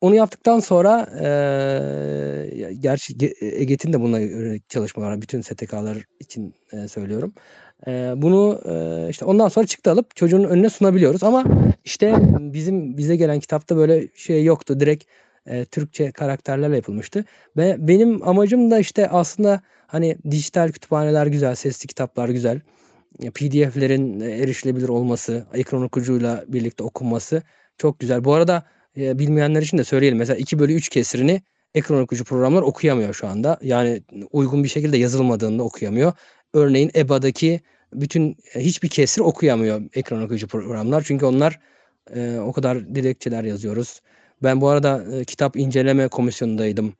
Onu 0.00 0.14
yaptıktan 0.14 0.60
sonra 0.60 1.06
eee 1.20 2.72
gerçi 2.80 3.12
Ge- 3.14 3.44
EGET'in 3.62 3.92
de 3.92 4.00
buna 4.00 4.18
yönelik 4.20 4.70
çalışmalar 4.70 5.10
var. 5.10 5.22
Bütün 5.22 5.40
STK'lar 5.40 5.98
için 6.20 6.54
eee, 6.72 6.88
söylüyorum. 6.88 7.34
Eee, 7.86 8.12
bunu 8.16 8.60
eee, 8.66 9.06
işte 9.10 9.24
ondan 9.24 9.48
sonra 9.48 9.66
çıktı 9.66 9.90
alıp 9.90 10.16
çocuğun 10.16 10.44
önüne 10.44 10.70
sunabiliyoruz. 10.70 11.22
Ama 11.22 11.44
işte 11.84 12.14
bizim 12.32 12.96
bize 12.96 13.16
gelen 13.16 13.40
kitapta 13.40 13.76
böyle 13.76 14.08
şey 14.14 14.44
yoktu. 14.44 14.80
Direkt 14.80 15.04
eee, 15.46 15.64
Türkçe 15.64 16.12
karakterlerle 16.12 16.76
yapılmıştı. 16.76 17.24
Ve 17.56 17.76
benim 17.78 18.28
amacım 18.28 18.70
da 18.70 18.78
işte 18.78 19.08
aslında 19.08 19.60
hani 19.86 20.16
dijital 20.30 20.72
kütüphaneler 20.72 21.26
güzel, 21.26 21.54
sesli 21.54 21.86
kitaplar 21.86 22.28
güzel. 22.28 22.60
PDF'lerin 23.34 24.20
erişilebilir 24.20 24.88
olması, 24.88 25.46
ekran 25.54 25.82
okuyucuyla 25.82 26.44
birlikte 26.48 26.82
okunması 26.84 27.42
çok 27.78 27.98
güzel. 28.00 28.24
Bu 28.24 28.34
arada 28.34 28.62
e, 28.98 29.18
bilmeyenler 29.18 29.62
için 29.62 29.78
de 29.78 29.84
söyleyelim. 29.84 30.18
Mesela 30.18 30.36
2 30.36 30.58
bölü 30.58 30.74
3 30.74 30.88
kesirini 30.88 31.42
ekran 31.74 32.00
okuyucu 32.00 32.24
programlar 32.24 32.62
okuyamıyor 32.62 33.14
şu 33.14 33.26
anda. 33.26 33.58
Yani 33.62 34.02
uygun 34.32 34.64
bir 34.64 34.68
şekilde 34.68 34.98
yazılmadığında 34.98 35.62
okuyamıyor. 35.62 36.12
Örneğin 36.54 36.90
EBA'daki 36.96 37.60
bütün 37.92 38.36
e, 38.54 38.60
hiçbir 38.60 38.88
kesir 38.88 39.20
okuyamıyor 39.20 39.82
ekran 39.94 40.22
okuyucu 40.22 40.48
programlar. 40.48 41.04
Çünkü 41.06 41.26
onlar 41.26 41.60
e, 42.14 42.38
o 42.38 42.52
kadar 42.52 42.94
dilekçeler 42.94 43.44
yazıyoruz. 43.44 44.00
Ben 44.42 44.60
bu 44.60 44.68
arada 44.68 45.04
e, 45.12 45.24
kitap 45.24 45.56
inceleme 45.56 46.08
komisyonundaydım 46.08 46.94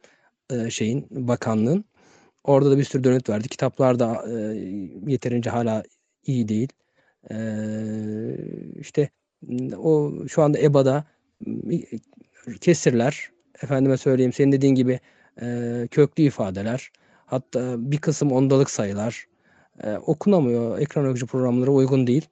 e, 0.51 0.71
şeyin 0.71 1.07
bakanlığın. 1.11 1.85
Orada 2.45 2.71
da 2.71 2.79
bir 2.79 2.85
sürü 2.85 3.05
dönüt 3.05 3.29
verdi. 3.29 3.49
Kitaplar 3.49 3.99
da 3.99 4.25
e, 4.31 4.33
yeterince 5.07 5.51
hala 5.51 5.83
iyi 6.27 6.49
değil. 6.49 6.69
E, 7.31 7.37
işte 8.81 9.11
o 9.77 10.13
şu 10.29 10.43
anda 10.43 10.59
EBA'da 10.59 11.05
kesirler, 12.61 13.31
efendime 13.63 13.97
söyleyeyim 13.97 14.33
senin 14.33 14.53
dediğin 14.53 14.75
gibi 14.75 15.01
e, 15.43 15.89
köklü 15.91 16.23
ifadeler, 16.23 16.91
hatta 17.27 17.75
bir 17.79 17.99
kısım 17.99 18.33
ondalık 18.33 18.71
sayılar 18.71 19.27
e, 19.83 19.97
okunamıyor. 19.97 20.79
Ekran 20.79 21.05
okuyucu 21.05 21.27
programlara 21.27 21.71
uygun 21.71 22.07
değil. 22.07 22.29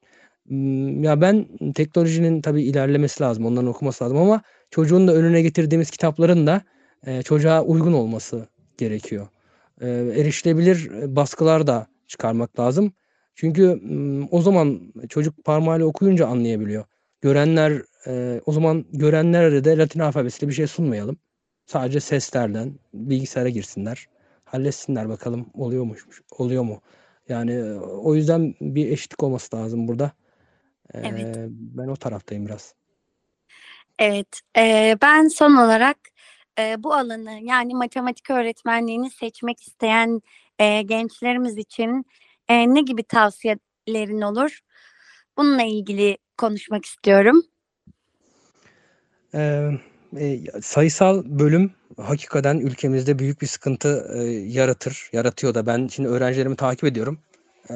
Ya 1.04 1.20
ben 1.20 1.46
teknolojinin 1.74 2.40
tabii 2.40 2.62
ilerlemesi 2.62 3.22
lazım, 3.22 3.46
onların 3.46 3.70
okuması 3.70 4.04
lazım 4.04 4.18
ama 4.18 4.42
çocuğun 4.70 5.08
da 5.08 5.14
önüne 5.14 5.42
getirdiğimiz 5.42 5.90
kitapların 5.90 6.46
da 6.46 6.62
e, 7.06 7.22
çocuğa 7.22 7.62
uygun 7.62 7.92
olması 7.92 8.48
gerekiyor. 8.78 9.28
E, 9.80 9.88
erişilebilir 9.88 10.90
baskılar 11.16 11.66
da 11.66 11.86
çıkarmak 12.06 12.60
lazım. 12.60 12.92
Çünkü 13.34 13.80
o 14.30 14.42
zaman 14.42 14.80
çocuk 15.08 15.44
parmağıyla 15.44 15.86
okuyunca 15.86 16.26
anlayabiliyor. 16.26 16.84
Görenler 17.20 17.82
e, 18.06 18.40
o 18.46 18.52
zaman 18.52 18.84
görenlere 18.92 19.64
de 19.64 19.78
Latin 19.78 20.00
alfabesiyle 20.00 20.48
bir 20.50 20.54
şey 20.56 20.66
sunmayalım. 20.66 21.18
Sadece 21.66 22.00
seslerden 22.00 22.78
bilgisayara 22.94 23.48
girsinler. 23.48 24.06
Halletsinler 24.44 25.08
bakalım 25.08 25.46
oluyormuş 25.54 26.06
oluyor 26.38 26.62
mu? 26.64 26.82
Yani 27.28 27.52
e, 27.52 27.74
o 27.74 28.14
yüzden 28.14 28.54
bir 28.60 28.90
eşitlik 28.92 29.22
olması 29.22 29.56
lazım 29.56 29.88
burada. 29.88 30.12
E, 30.94 30.98
Evet. 31.02 31.36
ben 31.50 31.88
o 31.88 31.96
taraftayım 31.96 32.46
biraz. 32.46 32.74
Evet, 33.98 34.40
eee, 34.56 34.96
ben 35.02 35.28
son 35.28 35.56
olarak 35.56 35.96
eee, 36.58 36.76
bu 36.78 36.94
alanı 36.94 37.38
yani 37.42 37.74
matematik 37.74 38.30
öğretmenliğini 38.30 39.10
seçmek 39.10 39.60
isteyen 39.60 40.20
eee, 40.60 40.82
gençlerimiz 40.82 41.58
için 41.58 42.04
eee, 42.50 42.74
ne 42.74 42.80
gibi 42.80 43.02
tavsiyelerin 43.02 44.20
olur? 44.20 44.60
Bununla 45.38 45.62
ilgili 45.62 46.18
konuşmak 46.38 46.84
istiyorum. 46.84 47.42
Ee, 49.36 49.70
e, 50.20 50.40
sayısal 50.62 51.22
bölüm 51.26 51.70
hakikaten 51.96 52.58
ülkemizde 52.58 53.18
büyük 53.18 53.42
bir 53.42 53.46
sıkıntı 53.46 54.10
e, 54.14 54.22
yaratır, 54.30 55.10
yaratıyor 55.12 55.54
da. 55.54 55.66
Ben 55.66 55.88
şimdi 55.88 56.08
öğrencilerimi 56.08 56.56
takip 56.56 56.84
ediyorum. 56.84 57.18
Ee, 57.70 57.74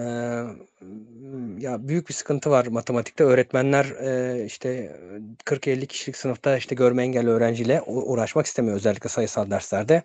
ya 1.58 1.88
büyük 1.88 2.08
bir 2.08 2.14
sıkıntı 2.14 2.50
var 2.50 2.66
matematikte. 2.66 3.24
Öğretmenler 3.24 3.84
e, 3.84 4.44
işte 4.44 4.96
40-50 5.44 5.86
kişilik 5.86 6.16
sınıfta 6.16 6.56
işte 6.56 6.74
görme 6.74 7.02
engelli 7.02 7.28
öğrenciyle 7.28 7.82
uğraşmak 7.86 8.46
istemiyor 8.46 8.76
özellikle 8.76 9.08
sayısal 9.08 9.50
derslerde. 9.50 10.02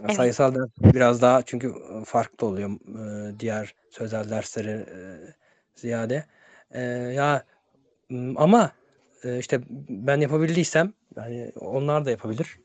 Evet. 0.00 0.16
Sayısal 0.16 0.54
ders 0.54 0.68
biraz 0.94 1.22
daha 1.22 1.42
çünkü 1.42 1.74
farklı 2.04 2.46
oluyor 2.46 2.70
e, 2.70 3.40
diğer 3.40 3.74
sözel 3.90 4.30
dersleri 4.30 4.70
e, 4.70 4.98
ziyade. 5.74 6.24
E, 6.70 6.80
ya 6.90 7.44
ama 8.36 8.72
e, 9.26 9.38
işte 9.38 9.60
ben 9.88 10.20
yapabildiysem 10.20 10.92
yani 11.16 11.52
onlar 11.60 12.04
da 12.04 12.10
yapabilir. 12.10 12.58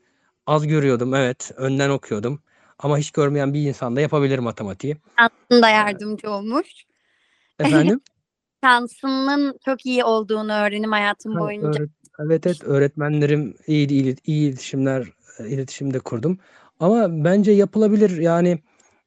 Az 0.46 0.66
görüyordum 0.66 1.14
evet 1.14 1.50
önden 1.56 1.90
okuyordum 1.90 2.42
ama 2.78 2.98
hiç 2.98 3.10
görmeyen 3.10 3.54
bir 3.54 3.68
insan 3.68 3.96
da 3.96 4.00
yapabilir 4.00 4.38
matematiği. 4.38 4.96
Aslında 5.16 5.68
yardımcı 5.68 6.30
olmuş. 6.30 6.68
Efendim? 7.58 8.00
Şansının 8.64 9.58
çok 9.64 9.86
iyi 9.86 10.04
olduğunu 10.04 10.52
öğrenim 10.52 10.92
hayatım 10.92 11.34
Ha, 11.34 11.40
boyunca. 11.40 11.68
öğret- 11.68 11.90
evet 12.18 12.46
evet 12.46 12.64
öğretmenlerim 12.64 13.54
iyi 13.66 13.88
iyi, 13.88 14.16
iyi 14.24 14.48
iletişimler 14.48 15.08
iletişimde 15.38 15.98
kurdum. 15.98 16.38
Ama 16.80 17.24
bence 17.24 17.52
yapılabilir 17.52 18.16
yani 18.16 18.58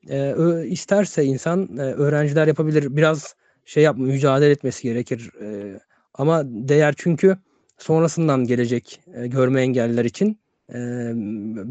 e, 0.10 0.36
isterse 0.68 1.24
insan 1.24 1.78
e, 1.78 1.82
öğrenciler 1.82 2.48
yapabilir. 2.48 2.98
Biraz 2.98 3.36
şey 3.66 3.84
yap 3.84 3.98
mücadele 3.98 4.52
etmesi 4.52 4.84
gerekir. 4.84 5.32
E, 5.42 5.80
ama 6.18 6.44
değer 6.46 6.94
çünkü 6.98 7.38
sonrasından 7.78 8.44
gelecek 8.44 9.00
e, 9.14 9.28
görme 9.28 9.62
engelliler 9.62 10.06
için 10.06 10.40
e, 10.74 10.78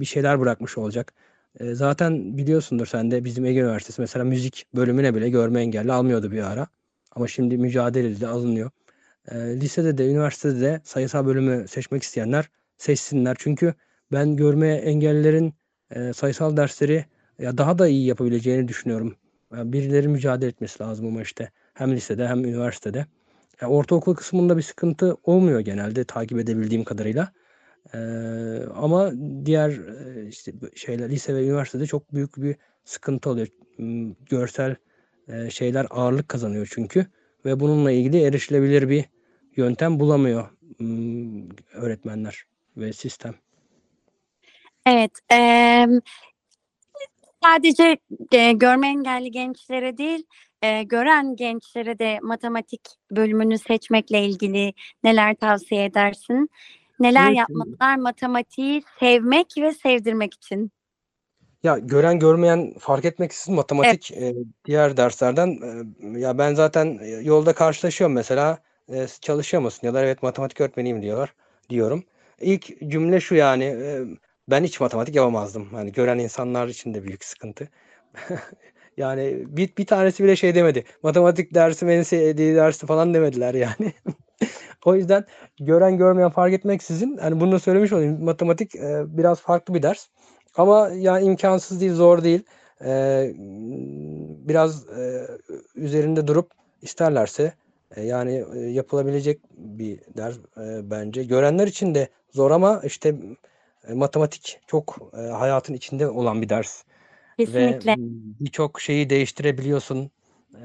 bir 0.01 0.07
şeyler 0.07 0.41
bırakmış 0.41 0.79
olacak. 0.79 1.13
E, 1.61 1.75
zaten 1.75 2.39
biliyorsundur 2.39 2.87
sen 2.87 3.11
de 3.11 3.25
bizim 3.25 3.45
Ege 3.45 3.61
Üniversitesi 3.61 4.01
mesela 4.01 4.25
müzik 4.25 4.67
bölümüne 4.75 5.15
bile 5.15 5.29
görme 5.29 5.61
engelli 5.61 5.93
almıyordu 5.93 6.33
bir 6.33 6.43
ara. 6.43 6.67
Ama 7.13 7.29
şimdi 7.29 7.59
mücadeleyle 7.59 8.27
alınıyor. 8.27 8.71
E, 9.29 9.37
lisede 9.61 9.99
de 9.99 10.11
üniversitede 10.11 10.61
de 10.61 10.81
sayısal 10.85 11.27
bölümü 11.27 11.69
seçmek 11.69 12.03
isteyenler 12.03 12.51
seçsinler. 12.79 13.37
Çünkü 13.39 13.75
ben 14.13 14.37
görme 14.37 14.69
engellilerin 14.69 15.55
e, 15.91 16.13
sayısal 16.13 16.57
dersleri 16.57 17.05
ya 17.39 17.59
daha 17.59 17.79
da 17.79 17.89
iyi 17.89 18.07
yapabileceğini 18.07 18.69
düşünüyorum. 18.69 19.17
Yani 19.57 19.73
birileri 19.73 20.09
mücadele 20.09 20.49
etmesi 20.49 20.83
lazım 20.83 21.07
ama 21.07 21.23
işte 21.23 21.51
hem 21.75 21.93
lisede 21.93 22.29
hem 22.29 22.45
üniversitede. 22.45 23.07
Ya 23.61 23.69
ortaokul 23.69 24.15
kısmında 24.15 24.57
bir 24.57 24.63
sıkıntı 24.63 25.17
olmuyor 25.25 25.61
genelde 25.61 26.05
takip 26.05 26.39
edebildiğim 26.39 26.85
kadarıyla. 26.85 27.33
E, 27.95 27.99
ama 28.75 29.13
diğer 29.45 29.71
e, 29.71 30.29
işte 30.29 30.53
şeyler 30.75 31.11
lise 31.11 31.35
ve 31.35 31.45
üniversitede 31.45 31.87
çok 31.87 32.15
büyük 32.15 32.37
bir 32.37 32.57
sıkıntı 32.85 33.31
oluyor. 33.31 33.49
M, 33.79 34.15
Görsel 34.31 34.77
e, 35.29 35.51
şeyler 35.51 35.87
ağırlık 35.91 36.29
kazanıyor 36.29 36.69
çünkü 36.75 37.07
ve 37.45 37.61
bununla 37.61 37.91
ilgili 37.91 38.23
erişilebilir 38.23 38.89
bir 38.89 39.05
yöntem 39.57 40.01
bulamıyor 40.01 40.51
m, 40.79 41.43
öğretmenler 41.75 42.45
ve 42.77 42.93
sistem. 42.93 43.35
Evet. 44.87 45.11
em, 45.31 46.01
sadece 47.45 47.99
e, 48.33 48.53
görme 48.53 48.89
engelli 48.89 49.31
gençlere 49.31 49.99
değil, 49.99 50.25
e, 50.63 50.83
gören 50.83 51.37
gençlere 51.37 51.99
de 51.99 52.19
matematik 52.23 52.81
bölümünü 53.11 53.59
seçmekle 53.59 54.25
ilgili 54.25 54.73
neler 55.05 55.35
tavsiye 55.35 55.85
edersin? 55.85 56.49
Neler 57.01 57.27
Evet, 57.27 57.37
yapmalılar 57.37 57.97
matematiği 57.97 58.83
sevmek 59.01 59.47
ve 59.59 59.73
sevdirmek 59.73 60.35
için? 60.35 60.71
Ya 61.63 61.79
gören 61.79 62.19
görmeyen 62.19 62.75
fark 62.79 63.05
etmeksizin 63.05 63.55
matematik 63.55 64.11
e, 64.13 64.35
diğer 64.65 64.97
derslerden 64.97 65.59
e, 66.15 66.21
ya 66.21 66.39
ben 66.39 66.55
zaten 66.55 66.99
e, 67.03 67.09
yolda 67.09 67.55
karşılaşıyorum 67.55 68.15
mesela 68.15 68.59
e, 68.89 69.07
çalışıyor 69.21 69.63
musun 69.63 69.95
da 69.95 70.05
evet 70.05 70.23
matematik 70.23 70.61
öğretmeniyim 70.61 71.03
diyorlar 71.03 71.35
diyorum. 71.71 72.05
İlk 72.41 72.91
cümle 72.91 73.21
şu 73.21 73.35
yani 73.35 73.65
e, 73.65 74.05
ben 74.49 74.65
hiç 74.65 74.81
matematik 74.81 75.15
yapamazdım. 75.15 75.69
Hani 75.73 75.93
gören 75.93 76.19
insanlar 76.19 76.69
için 76.69 76.95
de 76.95 77.03
büyük 77.05 77.25
sıkıntı. 77.25 77.69
Yani 78.97 79.45
bir, 79.47 79.77
bir 79.79 79.87
tanesi 79.87 80.25
bile 80.25 80.37
şey 80.37 80.55
demedi. 80.55 80.85
Matematik 81.03 81.55
dersim 81.55 81.89
en 81.91 82.03
sevdiği 82.03 82.55
dersi 82.55 82.87
falan 82.87 83.15
demediler 83.15 83.55
yani. 83.55 83.93
O 84.85 84.95
yüzden 84.95 85.25
gören 85.61 85.99
görmeyen 85.99 86.31
fark 86.31 86.55
etmeksizin 86.55 87.17
hani 87.17 87.41
bunu 87.41 87.53
da 87.53 87.59
söylemiş 87.59 87.93
olayım. 87.93 88.25
Matematik 88.25 88.77
e, 88.77 89.05
biraz 89.07 89.41
farklı 89.41 89.75
bir 89.75 89.83
ders. 89.83 90.07
Ama 90.57 90.89
ya 90.89 91.21
imkansız 91.21 91.81
değil, 91.81 91.93
zor 91.93 92.25
değil. 92.25 92.43
E, 92.85 93.33
biraz 94.49 94.89
e, 94.89 95.27
üzerinde 95.75 96.27
durup 96.27 96.51
isterlerse 96.83 97.53
e, 97.97 98.03
yani 98.03 98.45
e, 98.55 98.59
yapılabilecek 98.59 99.41
bir 99.51 100.01
ders 100.17 100.37
e, 100.37 100.91
bence. 100.91 101.25
Görenler 101.25 101.67
için 101.67 101.95
de 101.95 102.09
zor 102.31 102.51
ama 102.51 102.81
işte 102.85 103.15
e, 103.89 103.93
matematik 103.95 104.61
çok 104.67 104.99
e, 105.19 105.21
hayatın 105.21 105.75
içinde 105.75 106.09
olan 106.09 106.43
bir 106.43 106.49
ders 106.49 106.83
ve 107.39 107.45
Kesinlikle. 107.47 107.97
m, 107.97 108.03
birçok 108.41 108.81
şeyi 108.81 109.11
değiştirebiliyorsun. 109.11 110.11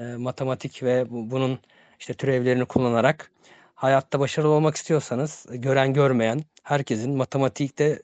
E, 0.00 0.04
matematik 0.16 0.82
ve 0.82 1.10
bu- 1.10 1.30
bunun 1.30 1.58
işte 2.00 2.14
türevlerini 2.14 2.64
kullanarak 2.64 3.30
hayatta 3.74 4.20
başarılı 4.20 4.50
olmak 4.52 4.76
istiyorsanız 4.76 5.46
gören 5.50 5.94
görmeyen 5.94 6.42
herkesin 6.62 7.16
matematikte 7.16 8.02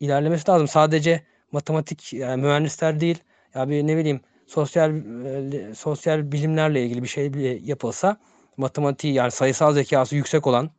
ilerlemesi 0.00 0.50
lazım. 0.50 0.68
Sadece 0.68 1.22
matematik 1.52 2.12
yani 2.12 2.42
mühendisler 2.42 3.00
değil 3.00 3.18
ya 3.54 3.68
bir 3.70 3.86
ne 3.86 3.96
bileyim 3.96 4.20
sosyal 4.46 4.90
e, 5.26 5.74
sosyal 5.74 6.32
bilimlerle 6.32 6.84
ilgili 6.84 7.02
bir 7.02 7.08
şey 7.08 7.34
bile 7.34 7.48
yapılsa 7.48 8.16
matematiği 8.56 9.14
yani 9.14 9.30
sayısal 9.30 9.72
zekası 9.74 10.16
yüksek 10.16 10.46
olan 10.46 10.70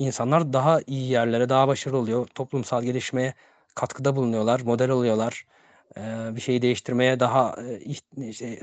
insanlar 0.00 0.52
daha 0.52 0.80
iyi 0.86 1.10
yerlere, 1.10 1.48
daha 1.48 1.68
başarılı 1.68 1.98
oluyor. 1.98 2.26
Toplumsal 2.26 2.82
gelişmeye 2.82 3.34
katkıda 3.74 4.16
bulunuyorlar, 4.16 4.60
model 4.60 4.90
oluyorlar. 4.90 5.46
Bir 6.36 6.40
şeyi 6.40 6.62
değiştirmeye 6.62 7.20
daha 7.20 7.56
e, 8.18 8.32
şey, 8.32 8.58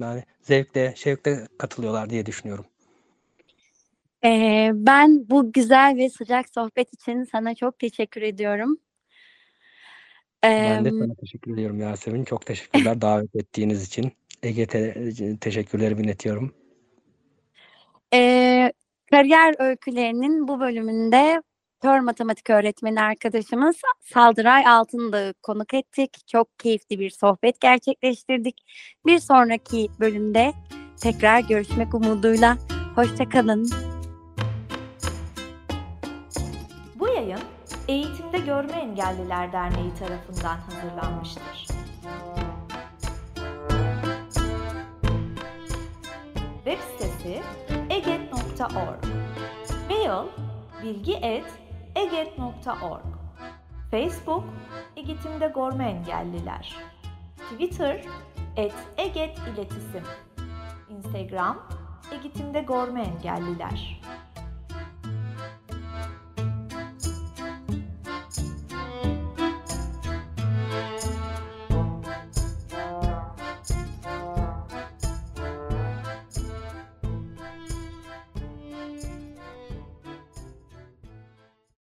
yani 0.00 0.24
zevkle, 0.42 0.94
şevkle 0.96 1.46
katılıyorlar 1.58 2.10
diye 2.10 2.26
düşünüyorum. 2.26 2.64
Ee, 4.24 4.70
ben 4.74 5.28
bu 5.30 5.52
güzel 5.52 5.96
ve 5.96 6.10
sıcak 6.10 6.48
sohbet 6.54 6.94
için 6.94 7.24
sana 7.24 7.54
çok 7.54 7.78
teşekkür 7.78 8.22
ediyorum. 8.22 8.78
Ben 10.42 10.84
de 10.84 10.92
sana 10.98 11.14
teşekkür 11.14 11.52
ediyorum 11.52 11.80
Yasemin. 11.80 12.24
Çok 12.24 12.46
teşekkürler 12.46 13.00
davet 13.00 13.36
ettiğiniz 13.36 13.86
için. 13.86 14.12
Ege 14.42 14.66
te- 14.66 15.36
teşekkürlerimi 15.40 16.02
iletiyorum. 16.02 16.54
Ee, 18.14 18.72
kariyer 19.12 19.54
öykülerinin 19.58 20.48
bu 20.48 20.60
bölümünde 20.60 21.42
kör 21.82 21.98
matematik 21.98 22.50
öğretmeni 22.50 23.02
arkadaşımız 23.02 23.76
Saldıray 24.00 24.66
Altındağ'ı 24.66 25.34
konuk 25.42 25.74
ettik. 25.74 26.28
Çok 26.28 26.58
keyifli 26.58 26.98
bir 26.98 27.10
sohbet 27.10 27.60
gerçekleştirdik. 27.60 28.60
Bir 29.06 29.18
sonraki 29.18 29.88
bölümde 30.00 30.52
tekrar 31.02 31.40
görüşmek 31.40 31.94
umuduyla. 31.94 32.56
Hoşçakalın. 32.94 33.70
Bu 36.94 37.08
yayın 37.08 37.40
Eğitimde 37.88 38.38
Görme 38.38 38.72
Engelliler 38.72 39.52
Derneği 39.52 39.94
tarafından 39.94 40.56
hazırlanmıştır. 40.56 41.66
Web 46.64 46.78
sitesi 46.78 47.42
eget.org 48.52 49.04
Mail 49.88 50.28
bilgi.eget.org 50.82 53.04
Facebook 53.90 54.44
Eğitimde 54.96 55.52
Görme 55.54 55.90
Engelliler. 55.90 56.76
Twitter 57.36 58.04
et 58.56 58.74
Eget 58.96 59.38
İletisim. 59.38 60.02
Instagram 60.88 61.58
Eğitimde 62.12 62.60
Görme 62.60 63.02
Engelliler 63.02 64.00